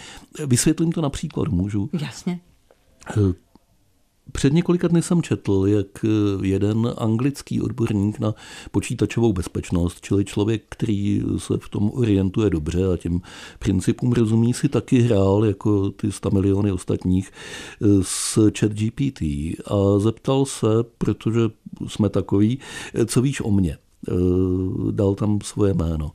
Vysvětlím 0.47 0.91
to 0.91 1.01
například, 1.01 1.47
můžu? 1.47 1.89
Jasně. 2.01 2.39
Před 4.31 4.53
několika 4.53 4.87
dny 4.87 5.01
jsem 5.01 5.21
četl, 5.21 5.63
jak 5.67 6.05
eh, 6.05 6.07
jeden 6.47 6.93
anglický 6.97 7.61
odborník 7.61 8.19
na 8.19 8.33
počítačovou 8.71 9.33
bezpečnost, 9.33 10.01
čili 10.01 10.25
člověk, 10.25 10.63
který 10.69 11.21
se 11.37 11.53
v 11.57 11.69
tom 11.69 11.91
orientuje 11.93 12.49
dobře 12.49 12.93
a 12.93 12.97
těm 12.97 13.21
principům 13.59 14.11
rozumí, 14.11 14.53
si 14.53 14.69
taky 14.69 14.99
hrál 14.99 15.45
jako 15.45 15.89
ty 15.89 16.11
100 16.11 16.31
miliony 16.31 16.71
ostatních 16.71 17.31
eh, 17.81 17.87
s 18.01 18.51
chat 18.59 18.71
GPT 18.71 19.21
a 19.65 19.99
zeptal 19.99 20.45
se, 20.45 20.67
protože 20.97 21.41
jsme 21.87 22.09
takový, 22.09 22.59
eh, 22.93 23.05
co 23.05 23.21
víš 23.21 23.41
o 23.41 23.51
mně 23.51 23.77
dal 24.91 25.15
tam 25.15 25.39
svoje 25.43 25.73
jméno. 25.73 26.11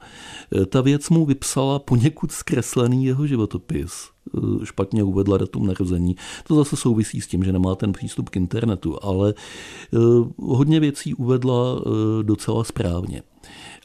Ta 0.68 0.80
věc 0.80 1.10
mu 1.10 1.26
vypsala 1.26 1.78
poněkud 1.78 2.32
zkreslený 2.32 3.04
jeho 3.04 3.26
životopis 3.26 4.10
špatně 4.64 5.02
uvedla 5.02 5.38
datum 5.38 5.66
narození. 5.66 6.16
To 6.48 6.54
zase 6.54 6.76
souvisí 6.76 7.20
s 7.20 7.26
tím, 7.26 7.44
že 7.44 7.52
nemá 7.52 7.74
ten 7.74 7.92
přístup 7.92 8.28
k 8.28 8.36
internetu, 8.36 9.04
ale 9.04 9.34
eh, 9.36 9.98
hodně 10.38 10.80
věcí 10.80 11.14
uvedla 11.14 11.76
eh, 11.78 12.22
docela 12.22 12.64
správně. 12.64 13.22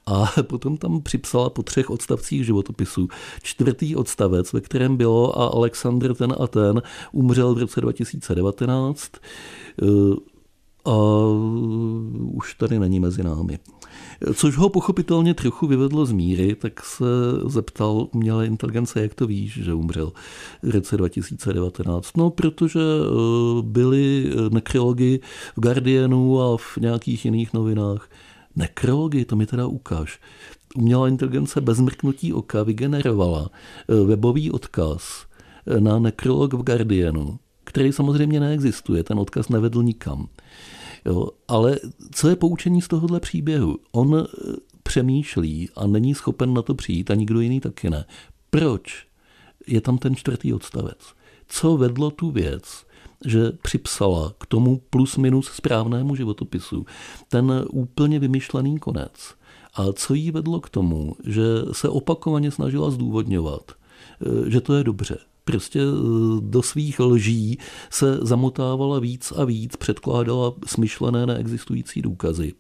A 0.06 0.32
potom 0.44 0.78
tam 0.78 1.02
připsala 1.02 1.50
po 1.50 1.64
třech 1.64 1.90
odstavcích 1.90 2.46
životopisu 2.46 3.08
čtvrtý 3.44 3.96
odstavec, 3.96 4.54
ve 4.54 4.62
kterém 4.62 4.98
bylo 4.98 5.40
a 5.40 5.48
Alexandr 5.48 6.14
ten 6.14 6.36
a 6.40 6.48
ten 6.48 6.82
umřel 7.12 7.56
v 7.56 7.58
roce 7.58 7.82
2019 7.82 9.12
a 10.86 10.98
už 12.42 12.54
tady 12.54 12.80
není 12.80 13.00
mezi 13.00 13.24
námi. 13.24 13.60
Což 14.34 14.58
ho 14.58 14.70
pochopitelně 14.70 15.34
trochu 15.34 15.68
vyvedlo 15.68 16.06
z 16.06 16.12
míry, 16.12 16.56
tak 16.56 16.86
se 16.86 17.06
zeptal 17.46 18.08
umělé 18.14 18.48
inteligence, 18.48 19.02
jak 19.02 19.14
to 19.14 19.28
víš, 19.28 19.54
že 19.64 19.74
umřel 19.74 20.12
v 20.64 20.70
roce 20.70 20.98
2019. 20.98 22.18
No, 22.18 22.30
protože 22.30 22.80
eh, 22.80 23.62
byly 23.62 24.32
nekrology 24.50 25.20
v 25.58 25.62
Guardianu 25.62 26.42
a 26.42 26.58
v 26.58 26.78
nějakých 26.78 27.26
jiných 27.26 27.54
novinách. 27.54 28.10
Nekrology, 28.56 29.26
to 29.26 29.36
mi 29.36 29.46
teda 29.46 29.66
ukáž. 29.68 30.20
Umělá 30.76 31.08
inteligence 31.08 31.62
bez 31.62 31.80
mrknutí 31.80 32.34
oka 32.34 32.64
vygenerovala 32.64 33.50
eh, 33.50 34.06
webový 34.06 34.52
odkaz 34.52 35.26
eh, 35.68 35.82
na 35.82 36.00
nekrolog 36.00 36.54
v 36.54 36.64
Guardianu, 36.64 37.40
který 37.64 37.92
samozřejmě 37.92 38.40
neexistuje, 38.40 39.04
ten 39.04 39.20
odkaz 39.20 39.50
nevedl 39.50 39.84
nikam. 39.84 40.28
Jo, 41.06 41.28
ale 41.48 41.80
co 42.12 42.30
je 42.30 42.36
poučení 42.36 42.82
z 42.82 42.88
tohohle 42.88 43.20
příběhu? 43.20 43.78
On 43.92 44.16
eh, 44.16 44.56
přemýšlí 44.84 45.70
a 45.76 45.88
není 45.88 46.16
schopen 46.16 46.54
na 46.54 46.62
to 46.62 46.76
přijít 46.76 47.12
a 47.12 47.16
nikdo 47.16 47.40
jiný 47.40 47.60
taky 47.60 47.90
ne. 47.90 48.06
Proč 48.50 49.08
je 49.68 49.82
tam 49.82 49.98
ten 49.98 50.16
čtvrtý 50.16 50.54
odstavec? 50.54 50.98
Co 51.48 51.78
vedlo 51.78 52.12
tu 52.12 52.32
věc, 52.32 52.86
že 53.26 53.52
připsala 53.52 54.34
k 54.38 54.46
tomu 54.46 54.82
plus 54.90 55.18
minus 55.18 55.48
správnému 55.48 56.16
životopisu 56.16 56.86
ten 57.30 57.66
úplně 57.72 58.20
vymyšlený 58.20 58.80
konec? 58.80 59.36
A 59.74 59.94
co 59.94 60.14
jí 60.14 60.32
vedlo 60.32 60.62
k 60.62 60.70
tomu, 60.70 61.16
že 61.26 61.44
se 61.72 61.90
opakovaně 61.90 62.52
snažila 62.52 62.92
zdůvodňovat, 62.92 63.72
eh, 63.72 64.50
že 64.50 64.62
to 64.62 64.74
je 64.74 64.84
dobře, 64.84 65.18
prostě 65.46 65.80
eh, 65.80 65.86
do 66.40 66.62
svých 66.62 67.00
lží 67.00 67.60
se 67.90 68.20
zamotávala 68.22 69.00
víc 69.00 69.34
a 69.36 69.46
víc, 69.46 69.76
předkládala 69.76 70.54
smyšlené 70.66 71.26
neexistující 71.26 72.02
důkazy. 72.02 72.54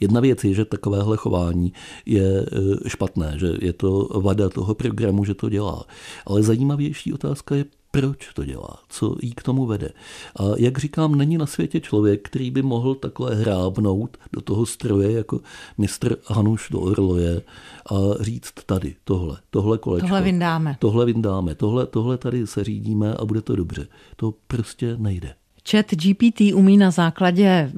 Jedna 0.00 0.20
věc 0.20 0.44
je, 0.44 0.54
že 0.54 0.64
takovéhle 0.64 1.16
chování 1.16 1.72
je 2.06 2.46
eh, 2.46 2.88
špatné, 2.88 3.34
že 3.36 3.52
je 3.60 3.72
to 3.72 4.08
vada 4.14 4.48
toho 4.48 4.74
programu, 4.74 5.24
že 5.24 5.34
to 5.34 5.48
dělá. 5.48 5.84
Ale 6.26 6.42
zajímavější 6.42 7.12
otázka 7.12 7.54
je, 7.54 7.64
proč 7.90 8.28
to 8.34 8.44
dělá, 8.44 8.78
co 8.88 9.16
jí 9.22 9.32
k 9.32 9.42
tomu 9.42 9.66
vede. 9.66 9.90
A 10.36 10.42
jak 10.56 10.78
říkám, 10.78 11.14
není 11.14 11.38
na 11.38 11.46
světě 11.46 11.80
člověk, 11.80 12.28
který 12.28 12.50
by 12.50 12.62
mohl 12.62 12.94
takhle 12.94 13.34
hrábnout 13.34 14.16
do 14.32 14.40
toho 14.40 14.66
stroje 14.66 15.12
jako 15.12 15.40
mistr 15.78 16.16
Hanuš 16.26 16.68
do 16.70 16.80
Orloje 16.80 17.42
a 17.90 17.94
říct 18.20 18.52
tady 18.66 18.94
tohle, 19.04 19.36
tohle 19.50 19.78
kolečko. 19.78 20.08
Tohle 20.08 20.22
vyndáme. 20.22 20.76
Tohle 20.78 21.06
vyndáme, 21.06 21.54
tohle, 21.54 21.86
tohle 21.86 22.18
tady 22.18 22.46
se 22.46 22.64
řídíme 22.64 23.14
a 23.14 23.24
bude 23.24 23.42
to 23.42 23.56
dobře. 23.56 23.86
To 24.16 24.34
prostě 24.46 24.96
nejde. 24.96 25.34
Chat 25.70 25.86
GPT 25.94 26.40
umí 26.54 26.76
na 26.76 26.90
základě 26.90 27.72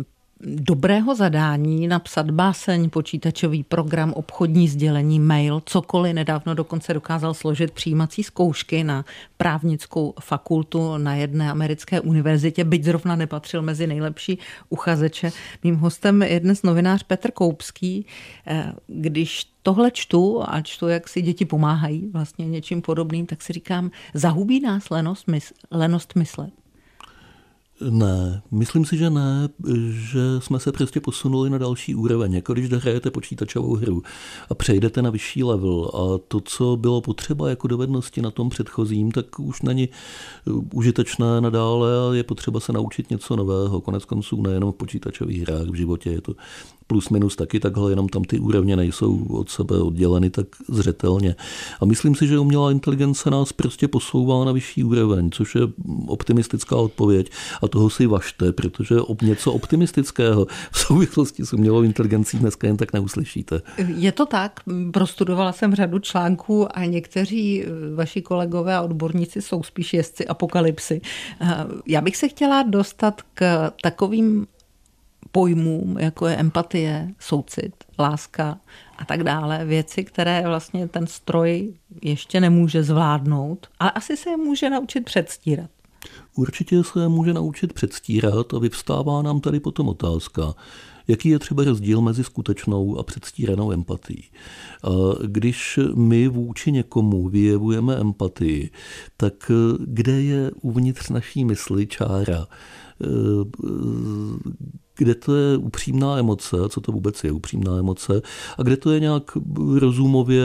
dobrého 0.45 1.15
zadání 1.15 1.89
napsat 1.89 2.31
báseň, 2.31 2.91
počítačový 2.91 3.63
program, 3.65 4.13
obchodní 4.13 4.69
sdělení, 4.69 5.21
mail, 5.21 5.63
cokoliv. 5.67 6.15
Nedávno 6.15 6.55
dokonce 6.55 6.95
dokázal 6.95 7.35
složit 7.35 7.71
přijímací 7.71 8.23
zkoušky 8.23 8.85
na 8.85 9.05
právnickou 9.37 10.15
fakultu 10.21 10.99
na 10.99 11.15
jedné 11.15 11.51
americké 11.51 12.01
univerzitě, 12.01 12.65
byť 12.65 12.85
zrovna 12.85 13.17
nepatřil 13.17 13.63
mezi 13.63 13.87
nejlepší 13.87 14.39
uchazeče. 14.69 15.31
Mým 15.65 15.77
hostem 15.77 16.23
je 16.23 16.41
dnes 16.41 16.63
novinář 16.63 17.03
Petr 17.03 17.31
Koupský. 17.31 18.07
Eh, 18.47 18.73
když 18.87 19.47
tohle 19.63 19.91
čtu 19.91 20.43
a 20.47 20.61
čtu, 20.61 20.89
jak 20.89 21.09
si 21.09 21.23
děti 21.23 21.45
pomáhají 21.45 22.11
vlastně 22.13 22.47
něčím 22.47 22.83
podobným, 22.83 23.27
tak 23.27 23.43
si 23.43 23.53
říkám, 23.53 23.91
zahubí 24.15 24.61
nás 24.61 24.91
lenost, 24.91 25.29
mys- 25.29 25.53
lenost 25.71 26.15
myslet. 26.15 26.60
Ne, 27.89 28.43
myslím 28.51 28.85
si, 28.85 28.97
že 28.97 29.11
ne, 29.11 29.49
že 29.91 30.21
jsme 30.39 30.61
se 30.61 30.73
prostě 30.73 31.01
posunuli 31.01 31.51
na 31.51 31.59
další 31.59 31.95
úroveň. 31.95 32.35
Jako 32.35 32.53
když 32.53 32.71
hrajete 32.71 33.11
počítačovou 33.11 33.75
hru 33.75 34.03
a 34.51 34.55
přejdete 34.55 35.03
na 35.03 35.11
vyšší 35.11 35.45
level 35.45 35.91
a 35.95 36.19
to, 36.29 36.41
co 36.41 36.77
bylo 36.77 37.01
potřeba 37.01 37.49
jako 37.49 37.69
dovednosti 37.69 38.23
na 38.23 38.31
tom 38.31 38.49
předchozím, 38.49 39.13
tak 39.13 39.41
už 39.41 39.63
není 39.63 39.89
užitečné 40.75 41.41
nadále 41.41 41.91
a 42.09 42.15
je 42.15 42.23
potřeba 42.23 42.61
se 42.61 42.73
naučit 42.73 43.11
něco 43.11 43.37
nového. 43.37 43.81
Konec 43.81 44.05
konců 44.05 44.43
nejenom 44.43 44.73
v 44.73 44.77
počítačových 44.77 45.43
hrách, 45.43 45.69
v 45.69 45.75
životě 45.75 46.11
je 46.11 46.21
to 46.21 46.35
plus 46.91 47.09
minus 47.09 47.37
taky 47.37 47.61
takhle, 47.61 47.93
jenom 47.93 48.09
tam 48.09 48.25
ty 48.25 48.39
úrovně 48.39 48.77
nejsou 48.77 49.27
od 49.31 49.51
sebe 49.51 49.79
odděleny 49.79 50.31
tak 50.31 50.47
zřetelně. 50.69 51.37
A 51.81 51.85
myslím 51.85 52.15
si, 52.15 52.27
že 52.27 52.39
umělá 52.39 52.71
inteligence 52.71 53.31
nás 53.31 53.53
prostě 53.53 53.89
posouvá 53.89 54.45
na 54.45 54.53
vyšší 54.53 54.85
úroveň, 54.85 55.31
což 55.31 55.55
je 55.55 55.61
optimistická 56.07 56.77
odpověď 56.77 57.31
a 57.63 57.69
toho 57.69 57.91
si 57.91 58.07
vašte, 58.07 58.53
protože 58.53 58.95
něco 59.23 59.53
optimistického 59.53 60.47
v 60.73 60.79
souvislosti 60.79 61.47
s 61.47 61.53
umělou 61.53 61.83
inteligencí 61.83 62.39
dneska 62.39 62.67
jen 62.67 62.77
tak 62.77 62.93
neuslyšíte. 62.93 63.63
Je 63.97 64.13
to 64.13 64.27
tak, 64.27 64.61
prostudovala 64.93 65.53
jsem 65.53 65.75
řadu 65.75 65.99
článků 65.99 66.79
a 66.79 66.85
někteří 66.85 67.65
vaši 67.95 68.23
kolegové 68.23 68.77
a 68.77 68.83
odborníci 68.83 69.43
jsou 69.43 69.63
spíš 69.63 69.95
jezdci 69.95 70.27
apokalypsy. 70.27 71.01
Já 71.87 72.01
bych 72.01 72.17
se 72.17 72.29
chtěla 72.29 72.63
dostat 72.63 73.23
k 73.35 73.71
takovým 73.83 74.47
pojmům, 75.33 75.99
jako 75.99 76.27
je 76.27 76.37
empatie, 76.37 77.11
soucit, 77.19 77.75
láska 77.99 78.59
a 78.99 79.05
tak 79.05 79.25
dále. 79.25 79.65
Věci, 79.65 80.05
které 80.05 80.43
vlastně 80.47 80.89
ten 80.89 81.07
stroj 81.07 81.75
ještě 82.03 82.41
nemůže 82.41 82.83
zvládnout, 82.83 83.67
ale 83.79 83.91
asi 83.91 84.17
se 84.17 84.31
je 84.31 84.37
může 84.37 84.71
naučit 84.71 85.05
předstírat. 85.05 85.71
Určitě 86.35 86.85
se 86.85 87.09
může 87.09 87.33
naučit 87.33 87.73
předstírat 87.73 88.55
a 88.55 88.59
vyvstává 88.59 89.23
nám 89.23 89.41
tady 89.41 89.61
potom 89.61 89.89
otázka, 89.89 90.55
jaký 91.09 91.29
je 91.29 91.39
třeba 91.39 91.65
rozdíl 91.65 92.01
mezi 92.01 92.25
skutečnou 92.25 92.99
a 92.99 93.03
předstíranou 93.03 93.73
empatií. 93.73 94.25
Když 95.27 95.79
my 95.95 96.29
vůči 96.29 96.73
někomu 96.73 97.29
vyjevujeme 97.29 97.97
empatii, 97.97 98.71
tak 99.17 99.51
kde 99.85 100.23
je 100.23 100.51
uvnitř 100.61 101.09
naší 101.11 101.45
mysli 101.45 101.87
čára, 101.87 102.47
kde 105.01 105.15
to 105.15 105.37
je 105.37 105.57
upřímná 105.57 106.19
emoce, 106.19 106.57
co 106.69 106.81
to 106.81 106.93
vůbec 106.93 107.25
je 107.25 107.33
upřímná 107.33 107.77
emoce, 107.77 108.23
a 108.59 108.63
kde 108.63 108.77
to 108.77 108.91
je 108.91 109.01
nějak 109.01 109.31
rozumově, 109.79 110.45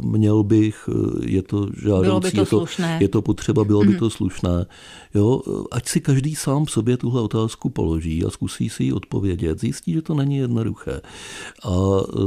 měl 0.00 0.42
bych, 0.42 0.88
je 1.24 1.42
to 1.42 1.68
žádoucí, 1.82 2.04
bylo 2.04 2.20
by 2.20 2.30
to 2.30 2.40
je, 2.40 2.46
to, 2.46 2.58
slušné. 2.58 2.98
je 3.00 3.08
to 3.08 3.22
potřeba, 3.22 3.64
bylo 3.64 3.84
by 3.84 3.96
to 3.96 4.10
slušné. 4.10 4.66
Jo, 5.14 5.42
ať 5.70 5.88
si 5.88 6.00
každý 6.00 6.34
sám 6.34 6.66
sobě 6.66 6.96
tuhle 6.96 7.20
otázku 7.20 7.70
položí 7.70 8.24
a 8.24 8.30
zkusí 8.30 8.68
si 8.68 8.84
ji 8.84 8.92
odpovědět, 8.92 9.60
zjistí, 9.60 9.92
že 9.92 10.02
to 10.02 10.14
není 10.14 10.36
jednoduché. 10.36 11.00
A 11.64 11.70
e, 11.70 12.20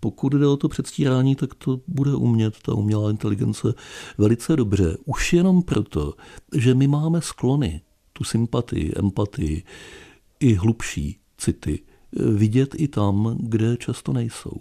pokud 0.00 0.32
jde 0.32 0.46
o 0.46 0.56
to 0.56 0.68
předstírání, 0.68 1.34
tak 1.36 1.54
to 1.54 1.80
bude 1.88 2.14
umět 2.14 2.54
ta 2.62 2.74
umělá 2.74 3.10
inteligence 3.10 3.74
velice 4.18 4.56
dobře. 4.56 4.96
Už 5.04 5.32
jenom 5.32 5.62
proto, 5.62 6.14
že 6.54 6.74
my 6.74 6.88
máme 6.88 7.20
sklony, 7.20 7.80
tu 8.12 8.24
sympatii, 8.24 8.92
empatii, 8.96 9.62
i 10.40 10.54
hlubší 10.54 11.18
city 11.38 11.82
vidět 12.12 12.74
i 12.78 12.88
tam, 12.88 13.36
kde 13.40 13.76
často 13.76 14.12
nejsou. 14.12 14.60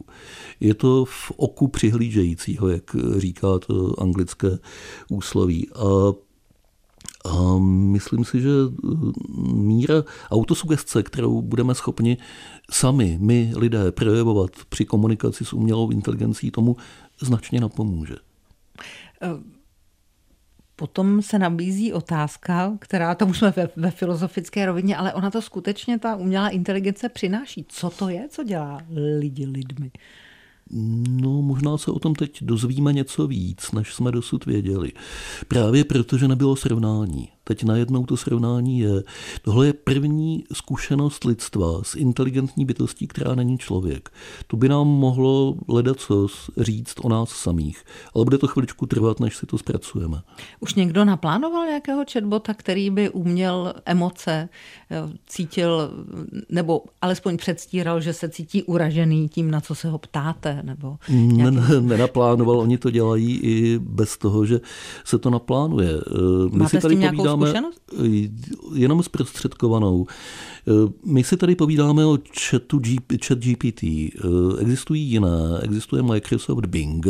Je 0.60 0.74
to 0.74 1.06
v 1.06 1.32
oku 1.36 1.68
přihlížejícího, 1.68 2.70
jak 2.70 2.96
říká 3.18 3.60
to 3.60 4.02
anglické 4.02 4.58
úsloví. 5.10 5.70
A, 5.70 6.14
a 7.30 7.58
myslím 7.60 8.26
si, 8.26 8.42
že 8.42 8.50
míra 9.54 10.04
autosugestce, 10.32 11.04
kterou 11.04 11.42
budeme 11.42 11.76
schopni 11.76 12.18
sami, 12.72 13.18
my 13.22 13.54
lidé, 13.58 13.92
projevovat 13.92 14.52
při 14.70 14.86
komunikaci 14.86 15.46
s 15.46 15.54
umělou 15.54 15.92
inteligencí, 15.92 16.52
tomu 16.52 16.76
značně 17.22 17.62
napomůže. 17.62 18.16
Potom 20.76 21.22
se 21.22 21.40
nabízí 21.40 21.94
otázka, 21.94 22.78
která 22.80 23.16
tam 23.16 23.30
už 23.30 23.38
jsme 23.38 23.54
ve, 23.56 23.70
ve 23.76 23.92
filozofické 23.92 24.66
rovině, 24.66 24.98
ale 24.98 25.14
ona 25.14 25.32
to 25.32 25.42
skutečně 25.42 26.00
ta 26.00 26.16
umělá 26.16 26.50
inteligence 26.50 27.10
přináší. 27.10 27.66
Co 27.70 27.90
to 27.90 28.10
je, 28.10 28.28
co 28.30 28.44
dělá 28.44 28.82
lidi 29.20 29.46
lidmi? 29.46 29.92
No, 31.10 31.42
možná 31.42 31.78
se 31.78 31.92
o 31.92 32.00
tom 32.00 32.16
teď 32.16 32.44
dozvíme 32.44 32.94
něco 32.94 33.28
víc, 33.28 33.72
než 33.72 33.94
jsme 33.94 34.12
dosud 34.12 34.46
věděli. 34.46 34.92
Právě 35.48 35.84
protože 35.84 36.28
nebylo 36.28 36.56
srovnání. 36.56 37.35
Teď 37.48 37.64
najednou 37.64 38.06
to 38.06 38.18
srovnání 38.18 38.80
je. 38.80 39.04
Tohle 39.42 39.66
je 39.66 39.74
první 39.74 40.44
zkušenost 40.54 41.24
lidstva 41.24 41.84
s 41.84 41.96
inteligentní 41.96 42.66
bytostí, 42.66 43.08
která 43.08 43.36
není 43.36 43.58
člověk. 43.58 44.10
To 44.48 44.58
by 44.58 44.70
nám 44.70 44.88
mohlo 44.88 45.56
ledat 45.68 46.00
co 46.00 46.28
říct 46.58 46.96
o 47.02 47.10
nás 47.10 47.30
samých, 47.30 47.84
ale 48.16 48.26
bude 48.26 48.38
to 48.38 48.48
chviličku 48.48 48.86
trvat, 48.86 49.20
než 49.20 49.38
si 49.38 49.46
to 49.46 49.58
zpracujeme. 49.58 50.22
Už 50.60 50.76
někdo 50.76 51.06
naplánoval 51.06 51.66
nějakého 51.66 52.04
chatbota, 52.14 52.54
který 52.54 52.90
by 52.90 53.10
uměl 53.10 53.74
emoce, 53.86 54.50
cítil, 55.28 55.92
nebo 56.50 56.82
alespoň 57.02 57.38
předstíral, 57.38 58.02
že 58.02 58.14
se 58.14 58.30
cítí 58.30 58.64
uražený 58.64 59.30
tím, 59.30 59.52
na 59.52 59.62
co 59.62 59.76
se 59.76 59.90
ho 59.90 59.98
ptáte? 59.98 60.60
Nebo 60.64 60.98
nějaký... 61.10 61.58
ne, 61.58 61.82
nenaplánoval, 61.82 62.60
oni 62.60 62.78
to 62.78 62.92
dělají 62.92 63.40
i 63.44 63.80
bez 63.80 64.18
toho, 64.18 64.46
že 64.46 64.60
se 65.04 65.18
to 65.18 65.30
naplánuje. 65.30 65.94
My 66.52 66.58
Máte 66.58 66.70
si 66.70 66.82
tady 66.82 66.96
povídáme 66.96 67.35
zkušenost? 67.42 67.82
Eh, 68.06 68.30
jenom 68.74 69.04
zprostředkovanou. 69.04 70.06
Eh, 70.68 70.72
my 71.06 71.24
si 71.24 71.38
tady 71.38 71.56
povídáme 71.56 72.06
o 72.06 72.18
chatu 72.50 72.80
G, 72.80 72.98
chat 73.26 73.40
GPT. 73.40 73.84
Eh, 73.84 74.20
existují 74.60 75.02
jiné, 75.04 75.60
existuje 75.62 76.04
Microsoft 76.04 76.66
Bing, 76.66 77.08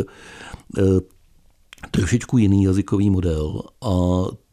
trošičku 1.90 2.38
jiný 2.38 2.64
jazykový 2.64 3.10
model 3.10 3.62
a 3.82 3.90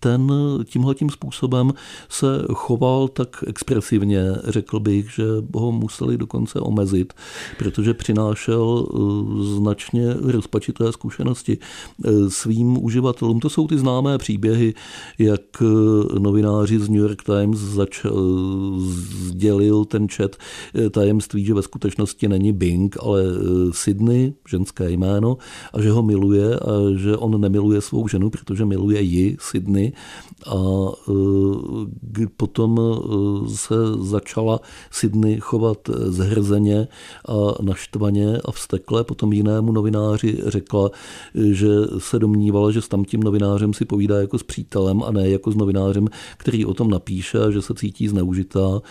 ten 0.04 0.32
tímhletím 0.66 1.10
způsobem 1.10 1.74
se 2.10 2.28
choval 2.54 3.08
tak 3.08 3.44
expresivně, 3.48 4.24
řekl 4.48 4.80
bych, 4.80 5.12
že 5.12 5.24
ho 5.56 5.72
museli 5.72 6.18
dokonce 6.18 6.60
omezit, 6.60 7.14
protože 7.58 7.94
přinášel 7.94 8.86
eh, 8.86 8.98
značně 9.56 10.14
rozpačité 10.14 10.92
zkušenosti 10.92 11.58
eh, 11.58 12.12
svým 12.30 12.84
uživatelům. 12.84 13.40
To 13.40 13.50
jsou 13.50 13.68
ty 13.68 13.78
známé 13.78 14.18
příběhy, 14.18 14.74
jak 15.20 15.42
eh, 15.62 16.20
novináři 16.20 16.80
z 16.80 16.90
New 16.90 17.02
York 17.02 17.24
Times 17.24 17.60
zač- 17.60 18.06
sdělil 19.28 19.86
ten 19.86 20.08
chat 20.08 20.36
tajemství, 20.92 21.46
že 21.46 21.54
ve 21.54 21.62
skutečnosti 21.62 22.28
není 22.28 22.54
Bing, 22.54 22.98
ale 23.00 23.24
Sydney, 23.72 24.34
ženské 24.50 24.92
jméno, 24.92 25.38
a 25.74 25.82
že 25.82 25.92
ho 25.92 26.04
miluje 26.04 26.60
a 26.60 26.72
že 26.96 27.18
on 27.18 27.42
nemiluje 27.42 27.82
svou 27.82 28.08
ženu, 28.08 28.30
protože 28.30 28.66
miluje 28.66 29.02
ji, 29.02 29.38
Sydney, 29.40 29.93
a 30.48 30.56
e, 32.22 32.28
potom 32.38 32.80
e, 32.80 33.50
se 33.56 33.76
začala 34.02 34.60
Sydney 34.92 35.40
chovat 35.40 35.78
zhrzeně 35.90 36.88
a 37.28 37.64
naštvaně 37.64 38.38
a 38.46 38.52
vstekle. 38.52 39.04
Potom 39.04 39.34
jinému 39.34 39.72
novináři 39.72 40.38
řekla, 40.46 40.90
že 41.36 41.70
se 41.98 42.20
domnívala, 42.20 42.72
že 42.72 42.82
s 42.82 42.88
tamtím 42.88 43.24
novinářem 43.24 43.74
si 43.74 43.86
povídá 43.86 44.22
jako 44.22 44.40
s 44.40 44.44
přítelem 44.44 45.04
a 45.04 45.12
ne 45.12 45.30
jako 45.30 45.52
s 45.52 45.56
novinářem, 45.56 46.08
který 46.38 46.66
o 46.66 46.74
tom 46.74 46.90
napíše 46.90 47.40
a 47.40 47.52
že 47.52 47.62
se 47.62 47.74
cítí 47.74 48.08
zneužitá 48.08 48.82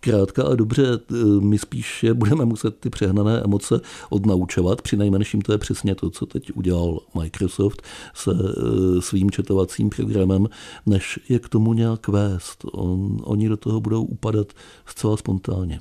Krátka 0.00 0.42
a 0.42 0.54
dobře, 0.54 1.00
eh, 1.10 1.14
my 1.40 1.58
spíš 1.58 2.04
budeme 2.12 2.44
muset 2.44 2.76
ty 2.80 2.90
přehnané 2.90 3.40
emoce 3.44 3.80
odnaučovat. 4.10 4.82
Při 4.82 4.96
nejmenším 4.96 5.40
to 5.40 5.52
je 5.52 5.58
přesně 5.58 5.94
to, 5.94 6.10
co 6.10 6.26
teď 6.26 6.52
udělal 6.54 7.00
Microsoft 7.20 7.82
se 8.14 8.30
eh, 8.30 9.02
svým 9.02 9.30
četovacím 9.30 9.90
programem, 9.90 10.46
než 10.86 11.20
je 11.28 11.38
k 11.38 11.48
tomu 11.48 11.72
nějak 11.72 12.08
vést. 12.08 12.64
On, 12.72 13.16
oni 13.22 13.48
do 13.48 13.56
toho 13.56 13.80
budou 13.80 14.04
upadat 14.04 14.52
zcela 14.86 15.16
spontánně. 15.16 15.80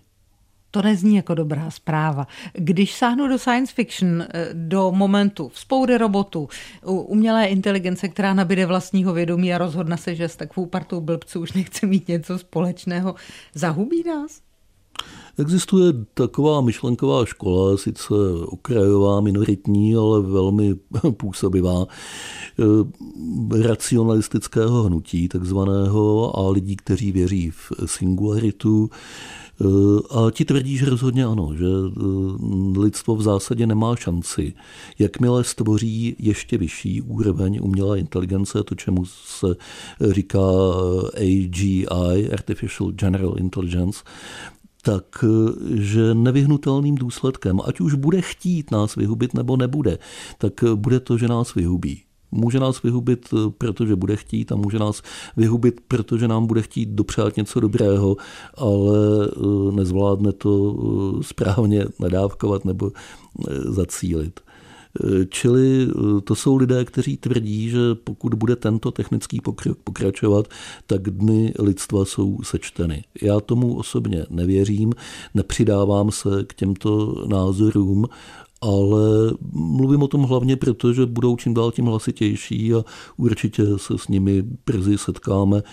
To 0.72 0.82
nezní 0.82 1.16
jako 1.16 1.34
dobrá 1.34 1.72
zpráva. 1.72 2.28
Když 2.54 2.96
sáhnu 2.96 3.28
do 3.28 3.38
science 3.38 3.74
fiction, 3.74 4.22
eh, 4.22 4.50
do 4.54 4.92
momentu 4.92 5.50
vzpoury 5.50 5.98
robotu, 5.98 6.50
umělé 6.86 7.46
inteligence, 7.46 8.08
která 8.08 8.34
nabide 8.34 8.66
vlastního 8.66 9.14
vědomí 9.14 9.54
a 9.54 9.58
rozhodne 9.58 9.98
se, 9.98 10.16
že 10.16 10.30
s 10.30 10.36
takovou 10.36 10.66
partou 10.68 11.02
blbců 11.02 11.40
už 11.40 11.54
nechce 11.54 11.86
mít 11.86 12.08
něco 12.08 12.40
společného, 12.40 13.16
zahubí 13.54 14.04
nás? 14.04 14.48
Existuje 15.40 15.94
taková 16.14 16.62
myšlenková 16.62 17.26
škola, 17.26 17.78
sice 17.78 18.14
okrajová, 18.46 19.22
minoritní, 19.22 19.96
ale 19.96 20.22
velmi 20.22 20.76
působivá, 21.18 21.86
eh, 22.60 23.68
racionalistického 23.68 24.84
hnutí 24.84 25.28
takzvaného 25.28 26.38
a 26.40 26.50
lidí, 26.50 26.76
kteří 26.76 27.12
věří 27.12 27.52
v 27.52 27.72
singularitu, 27.86 28.90
a 30.10 30.32
ti 30.32 30.46
tvrdí, 30.46 30.78
že 30.78 30.86
rozhodně 30.86 31.26
ano, 31.26 31.52
že 31.56 31.66
eh, 31.66 32.80
lidstvo 32.80 33.16
v 33.16 33.22
zásadě 33.22 33.68
nemá 33.68 33.96
šanci. 33.96 34.54
Jakmile 35.00 35.44
stvoří 35.44 36.16
ještě 36.20 36.58
vyšší 36.58 37.02
úroveň 37.02 37.60
umělé 37.62 38.00
inteligence, 38.00 38.64
to, 38.64 38.76
čemu 38.76 39.06
se 39.06 39.48
říká 40.02 40.40
eh, 41.14 41.22
AGI, 41.22 41.88
Artificial 42.34 42.92
General 42.92 43.36
Intelligence, 43.38 44.04
tak 44.82 45.24
eh, 45.24 45.28
že 45.74 46.14
nevyhnutelným 46.14 46.96
důsledkem, 46.96 47.62
ať 47.66 47.80
už 47.80 47.94
bude 47.94 48.22
chtít 48.22 48.72
nás 48.72 48.96
vyhubit 48.96 49.34
nebo 49.34 49.58
nebude, 49.58 49.98
tak 50.38 50.54
bude 50.76 51.00
to, 51.00 51.18
že 51.18 51.28
nás 51.28 51.54
vyhubí. 51.54 52.07
Může 52.32 52.60
nás 52.60 52.84
vyhubit, 52.84 53.30
eh, 53.34 53.52
protože 53.58 53.96
bude 53.96 54.16
chtít 54.16 54.52
a 54.52 54.56
může 54.56 54.80
nás 54.80 55.02
vyhubit, 55.38 55.82
protože 55.88 56.28
nám 56.28 56.48
bude 56.48 56.62
chtít 56.62 56.90
dopřát 56.90 57.38
něco 57.38 57.60
dobrého, 57.60 58.18
ale 58.58 58.98
eh, 59.28 59.72
nezvládne 59.72 60.32
to 60.32 60.76
eh, 60.80 61.24
správně 61.24 61.86
nadávkovat 62.00 62.66
nebo 62.66 62.92
zacílit. 63.66 64.40
Čili 65.30 65.88
to 66.24 66.36
jsou 66.36 66.56
lidé, 66.56 66.86
kteří 66.86 67.18
tvrdí, 67.18 67.70
že 67.70 67.80
pokud 68.04 68.34
bude 68.34 68.56
tento 68.56 68.92
technický 68.92 69.42
pokrok 69.42 69.78
pokračovat, 69.84 70.48
tak 70.88 71.02
dny 71.10 71.54
lidstva 71.60 72.06
jsou 72.06 72.38
sečteny. 72.44 73.04
Já 73.22 73.40
tomu 73.40 73.78
osobně 73.78 74.26
nevěřím, 74.30 74.94
nepřidávám 75.34 76.12
se 76.12 76.44
k 76.48 76.54
těmto 76.54 77.24
názorům 77.28 78.06
ale 78.62 79.34
mluvím 79.52 80.04
o 80.04 80.08
tom 80.08 80.24
hlavně 80.24 80.56
proto, 80.56 80.94
že 80.94 81.06
budou 81.06 81.36
čím 81.36 81.54
dál 81.54 81.72
tím 81.72 81.86
hlasitější 81.86 82.74
a 82.74 82.84
určitě 83.18 83.64
se 83.78 83.98
s 83.98 84.08
nimi 84.08 84.44
brzy 84.66 84.98
setkáme, 84.98 85.64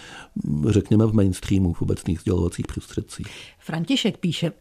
řekněme, 0.69 1.07
v 1.07 1.13
mainstreamu, 1.13 1.73
v 1.73 1.83
obecných 1.83 2.21
sdělovacích 2.21 2.67
prostředcích. 2.67 3.27
František 3.59 4.19
píše, 4.19 4.53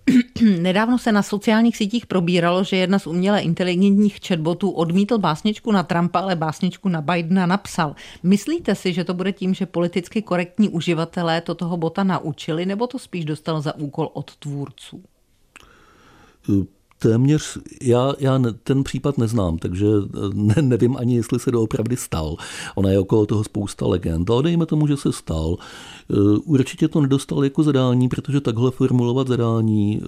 nedávno 0.59 0.97
se 0.97 1.12
na 1.12 1.23
sociálních 1.23 1.77
sítích 1.77 2.05
probíralo, 2.05 2.63
že 2.63 2.77
jedna 2.77 2.99
z 2.99 3.07
uměle 3.07 3.41
inteligentních 3.41 4.19
chatbotů 4.27 4.69
odmítl 4.69 5.17
básničku 5.17 5.71
na 5.71 5.83
Trumpa, 5.83 6.19
ale 6.19 6.36
básničku 6.36 6.89
na 6.89 7.01
Bidena 7.01 7.45
napsal. 7.45 7.95
Myslíte 8.23 8.75
si, 8.75 8.93
že 8.93 9.03
to 9.03 9.13
bude 9.13 9.31
tím, 9.31 9.53
že 9.53 9.65
politicky 9.65 10.21
korektní 10.21 10.69
uživatelé 10.69 11.41
to 11.41 11.55
toho 11.55 11.77
bota 11.77 12.03
naučili, 12.03 12.65
nebo 12.65 12.88
to 12.88 12.99
spíš 12.99 13.25
dostal 13.25 13.62
za 13.62 13.75
úkol 13.75 14.09
od 14.13 14.36
tvůrců? 14.36 15.03
Téměř, 17.04 17.58
já, 17.82 18.13
já 18.20 18.42
ten 18.63 18.84
případ 18.84 19.18
neznám, 19.18 19.58
takže 19.58 19.86
ne, 20.34 20.56
nevím 20.62 20.98
ani, 20.98 21.16
jestli 21.16 21.39
se 21.39 21.52
doopravdy 21.52 21.98
stal. 21.98 22.36
Ona 22.76 22.89
je 22.89 23.00
okolo 23.00 23.26
toho 23.26 23.44
spousta 23.44 23.88
legend, 23.88 24.30
ale 24.30 24.44
dejme 24.44 24.66
tomu, 24.66 24.88
že 24.88 24.98
se 24.98 25.12
stal. 25.12 25.58
Eh, 26.12 26.16
určitě 26.46 26.88
to 26.88 27.02
nedostal 27.02 27.44
jako 27.44 27.63
zadání, 27.63 28.10
protože 28.10 28.42
takhle 28.42 28.72
formulovat 28.72 29.28
zadání 29.28 30.02
eh, 30.04 30.08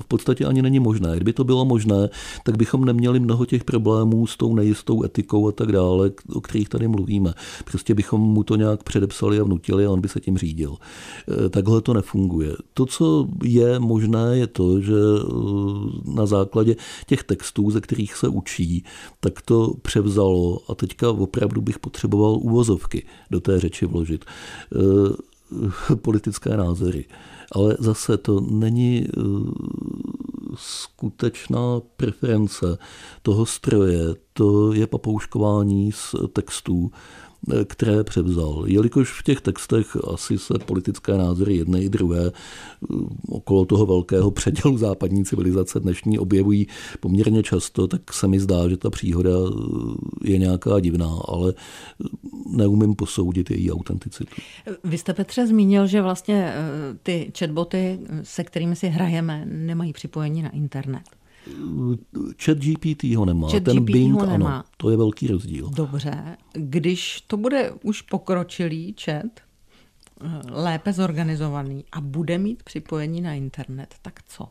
v 0.00 0.04
podstatě 0.08 0.44
ani 0.44 0.62
není 0.62 0.80
možné. 0.80 1.16
Kdyby 1.16 1.32
to 1.32 1.44
bylo 1.44 1.64
možné, 1.64 2.08
tak 2.44 2.56
bychom 2.56 2.84
neměli 2.84 3.20
mnoho 3.20 3.46
těch 3.46 3.64
problémů 3.64 4.26
s 4.26 4.36
tou 4.36 4.54
nejistou 4.54 5.04
etikou 5.04 5.48
a 5.48 5.52
tak 5.52 5.72
dále, 5.72 6.10
o 6.32 6.40
kterých 6.40 6.68
tady 6.68 6.88
mluvíme. 6.88 7.34
Prostě 7.64 7.94
bychom 7.94 8.20
mu 8.20 8.42
to 8.42 8.56
nějak 8.56 8.82
předepsali 8.82 9.40
a 9.40 9.44
vnutili 9.44 9.86
a 9.86 9.90
on 9.90 10.00
by 10.00 10.08
se 10.08 10.20
tím 10.20 10.38
řídil. 10.38 10.76
Eh, 10.76 11.48
takhle 11.48 11.80
to 11.80 11.94
nefunguje. 11.94 12.52
To, 12.74 12.86
co 12.86 13.28
je 13.42 13.78
možné, 13.78 14.38
je 14.38 14.46
to, 14.46 14.80
že 14.80 14.94
na 16.14 16.26
základě 16.26 16.76
těch 17.06 17.24
textů, 17.24 17.70
ze 17.70 17.80
kterých 17.80 18.14
se 18.14 18.28
učí, 18.28 18.84
tak 19.20 19.42
to 19.42 19.74
převzalo. 19.82 20.58
A 20.68 20.74
teďka 20.74 21.10
opravdu 21.10 21.60
bych 21.60 21.78
potřeboval 21.78 22.32
uvozovky 22.34 23.06
do 23.30 23.40
té 23.40 23.60
řeči 23.60 23.86
vložit. 23.86 24.24
Politické 26.02 26.56
názory. 26.56 27.04
Ale 27.52 27.76
zase 27.78 28.16
to 28.16 28.40
není 28.40 29.06
eh, 29.06 29.20
skutečná 30.56 31.80
preference 31.96 32.78
toho 33.22 33.46
stroje, 33.46 34.14
to 34.32 34.72
je 34.72 34.86
papouškování 34.86 35.92
z 35.92 36.14
textů, 36.32 36.90
které 37.64 38.04
převzal. 38.04 38.64
Jelikož 38.66 39.20
v 39.20 39.22
těch 39.22 39.40
textech 39.40 39.96
asi 40.14 40.38
se 40.38 40.54
politické 40.66 41.12
názory 41.12 41.56
jedné 41.56 41.82
i 41.82 41.88
druhé 41.88 42.26
eh, 42.26 42.96
okolo 43.28 43.64
toho 43.64 43.86
velkého 43.86 44.30
předělu 44.30 44.78
západní 44.78 45.24
civilizace 45.24 45.80
dnešní 45.80 46.18
objevují 46.18 46.66
poměrně 47.00 47.42
často, 47.42 47.86
tak 47.86 48.12
se 48.12 48.28
mi 48.28 48.40
zdá, 48.40 48.68
že 48.68 48.76
ta 48.76 48.90
příhoda 48.90 49.30
eh, 49.30 50.30
je 50.30 50.38
nějaká 50.38 50.80
divná, 50.80 51.18
ale 51.28 51.54
eh, 51.56 52.08
neumím 52.50 52.94
posoudit 52.94 53.50
její 53.50 53.72
autenticitu. 53.72 54.34
Vy 54.84 54.98
jste 54.98 55.14
Petře 55.14 55.46
zmínil, 55.46 55.86
že 55.86 56.02
vlastně 56.02 56.54
ty 57.02 57.32
chatboty, 57.38 57.98
se 58.22 58.44
kterými 58.44 58.76
si 58.76 58.88
hrajeme, 58.88 59.46
nemají 59.46 59.92
připojení 59.92 60.42
na 60.42 60.50
internet. 60.50 61.02
Chat 62.44 62.58
GPT 62.58 63.04
ho 63.16 63.24
nemá, 63.24 63.48
Chat 63.50 63.62
ten 63.62 63.76
GPT 63.76 63.92
Bing 63.92 64.14
ho 64.14 64.26
nemá. 64.26 64.54
ano, 64.54 64.64
to 64.76 64.90
je 64.90 64.96
velký 64.96 65.26
rozdíl. 65.26 65.70
Dobře, 65.74 66.36
když 66.52 67.20
to 67.20 67.36
bude 67.36 67.70
už 67.82 68.02
pokročilý 68.02 68.94
chat, 69.04 69.26
eh, 70.20 70.40
lépe 70.50 70.92
zorganizovaný 70.92 71.84
a 71.92 72.00
bude 72.00 72.38
mít 72.38 72.62
připojení 72.62 73.20
na 73.20 73.34
internet, 73.34 73.94
tak 74.02 74.20
co? 74.28 74.48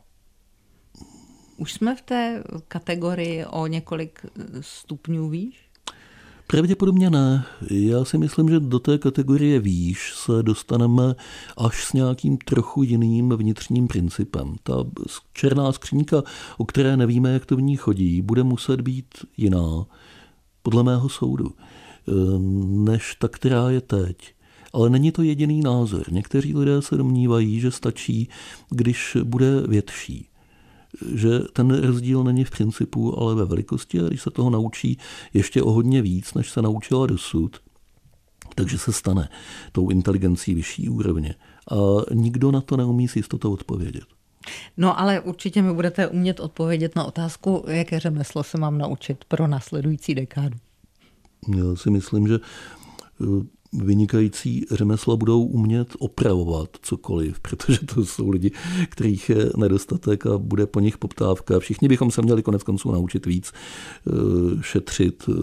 Už 1.57 1.73
jsme 1.73 1.95
v 1.95 2.01
té 2.01 2.43
kategorii 2.67 3.45
o 3.45 3.67
několik 3.67 4.25
stupňů 4.61 5.29
výš? 5.29 5.69
Pravděpodobně 6.53 7.09
ne. 7.09 7.45
Já 7.69 8.05
si 8.05 8.17
myslím, 8.17 8.49
že 8.49 8.59
do 8.59 8.79
té 8.79 8.97
kategorie 8.97 9.59
výš 9.59 10.13
se 10.15 10.43
dostaneme 10.43 11.15
až 11.57 11.85
s 11.85 11.93
nějakým 11.93 12.37
trochu 12.37 12.83
jiným 12.83 13.29
vnitřním 13.29 13.87
principem. 13.87 14.55
Ta 14.63 14.73
černá 15.33 15.71
skřínka, 15.71 16.23
o 16.57 16.65
které 16.65 16.97
nevíme, 16.97 17.33
jak 17.33 17.45
to 17.45 17.55
v 17.55 17.61
ní 17.61 17.75
chodí, 17.75 18.21
bude 18.21 18.43
muset 18.43 18.81
být 18.81 19.05
jiná, 19.37 19.85
podle 20.63 20.83
mého 20.83 21.09
soudu, 21.09 21.51
než 22.67 23.15
ta, 23.15 23.27
která 23.27 23.69
je 23.69 23.81
teď. 23.81 24.17
Ale 24.73 24.89
není 24.89 25.11
to 25.11 25.21
jediný 25.21 25.61
názor. 25.61 26.11
Někteří 26.11 26.55
lidé 26.55 26.81
se 26.81 26.97
domnívají, 26.97 27.59
že 27.59 27.71
stačí, 27.71 28.29
když 28.69 29.17
bude 29.23 29.61
větší 29.67 30.27
že 31.15 31.39
ten 31.39 31.83
rozdíl 31.83 32.23
není 32.23 32.43
v 32.43 32.51
principu, 32.51 33.19
ale 33.19 33.35
ve 33.35 33.45
velikosti 33.45 33.99
a 33.99 34.03
když 34.03 34.21
se 34.21 34.31
toho 34.31 34.49
naučí 34.49 34.97
ještě 35.33 35.63
o 35.63 35.71
hodně 35.71 36.01
víc, 36.01 36.33
než 36.33 36.49
se 36.49 36.61
naučila 36.61 37.07
dosud, 37.07 37.57
takže 38.55 38.77
se 38.77 38.91
stane 38.93 39.29
tou 39.71 39.89
inteligencí 39.89 40.53
vyšší 40.53 40.89
úrovně. 40.89 41.35
A 41.71 41.75
nikdo 42.13 42.51
na 42.51 42.61
to 42.61 42.77
neumí 42.77 43.07
s 43.07 43.15
jistotou 43.15 43.53
odpovědět. 43.53 44.03
No 44.77 44.99
ale 44.99 45.19
určitě 45.19 45.61
mi 45.61 45.73
budete 45.73 46.07
umět 46.07 46.39
odpovědět 46.39 46.95
na 46.95 47.03
otázku, 47.03 47.65
jaké 47.67 47.99
řemeslo 47.99 48.43
se 48.43 48.57
mám 48.57 48.77
naučit 48.77 49.25
pro 49.25 49.47
následující 49.47 50.15
dekádu. 50.15 50.57
Já 51.57 51.75
si 51.75 51.89
myslím, 51.89 52.27
že 52.27 52.39
vynikající 53.73 54.65
řemesla 54.71 55.15
budou 55.15 55.43
umět 55.43 55.87
opravovat 55.99 56.69
cokoliv, 56.81 57.39
protože 57.39 57.79
to 57.95 58.05
jsou 58.05 58.29
lidi, 58.29 58.51
kterých 58.89 59.29
je 59.29 59.49
nedostatek 59.57 60.25
a 60.25 60.37
bude 60.37 60.65
po 60.65 60.79
nich 60.79 60.97
poptávka. 60.97 61.59
Všichni 61.59 61.87
bychom 61.87 62.11
se 62.11 62.21
měli 62.21 62.43
konec 62.43 62.63
konců 62.63 62.91
naučit 62.91 63.25
víc 63.25 63.51
eh, 63.53 64.11
šetřit 64.61 65.23
eh, 65.29 65.33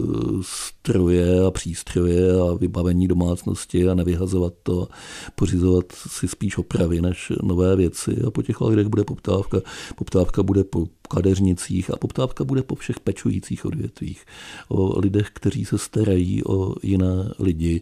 stroje 0.41 1.45
a 1.45 1.51
přístroje 1.51 2.41
a 2.41 2.53
vybavení 2.53 3.07
domácnosti 3.07 3.89
a 3.89 3.93
nevyhazovat 3.93 4.53
to, 4.63 4.87
pořizovat 5.35 5.85
si 5.91 6.27
spíš 6.27 6.57
opravy 6.57 7.01
než 7.01 7.31
nové 7.43 7.75
věci 7.75 8.21
a 8.27 8.31
po 8.31 8.41
těch 8.41 8.61
lidech 8.61 8.87
bude 8.87 9.03
poptávka. 9.03 9.57
Poptávka 9.95 10.43
bude 10.43 10.63
po 10.63 10.87
kadeřnicích 11.11 11.93
a 11.93 11.97
poptávka 11.97 12.43
bude 12.43 12.63
po 12.63 12.75
všech 12.75 12.99
pečujících 12.99 13.65
odvětvích, 13.65 14.25
o 14.69 14.99
lidech, 14.99 15.29
kteří 15.33 15.65
se 15.65 15.77
starají 15.77 16.43
o 16.45 16.75
jiné 16.83 17.29
lidi, 17.39 17.81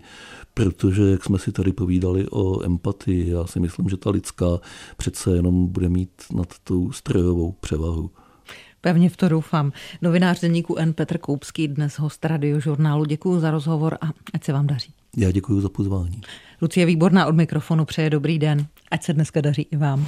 protože, 0.54 1.04
jak 1.04 1.24
jsme 1.24 1.40
si 1.40 1.52
tady 1.52 1.72
povídali 1.74 2.28
o 2.32 2.64
empatii, 2.66 3.30
já 3.30 3.48
si 3.48 3.60
myslím, 3.60 3.90
že 3.90 3.98
ta 3.98 4.10
lidská 4.10 4.60
přece 4.98 5.36
jenom 5.36 5.68
bude 5.68 5.90
mít 5.90 6.12
nad 6.34 6.48
tou 6.64 6.92
strojovou 6.92 7.52
převahu. 7.52 8.12
Pevně 8.82 9.10
v 9.10 9.18
to 9.18 9.30
doufám. 9.30 9.72
Novinář 10.02 10.42
deníku 10.42 10.76
N. 10.78 10.94
Petr 10.94 11.18
Koupský, 11.18 11.68
dnes 11.68 12.00
host 12.00 12.26
radiožurnálu. 12.26 13.06
Děkuji 13.06 13.40
za 13.40 13.52
rozhovor 13.52 13.98
a 14.02 14.08
ať 14.34 14.44
se 14.44 14.54
vám 14.54 14.68
daří. 14.68 14.94
Já 15.18 15.32
děkuji 15.32 15.62
za 15.62 15.70
pozvání. 15.70 16.22
Lucie 16.62 16.86
Výborná 16.86 17.26
od 17.26 17.36
mikrofonu 17.36 17.86
přeje 17.86 18.10
dobrý 18.10 18.40
den. 18.40 18.68
Ať 18.92 19.04
se 19.04 19.14
dneska 19.14 19.42
daří 19.42 19.68
i 19.72 19.78
vám. 19.78 20.08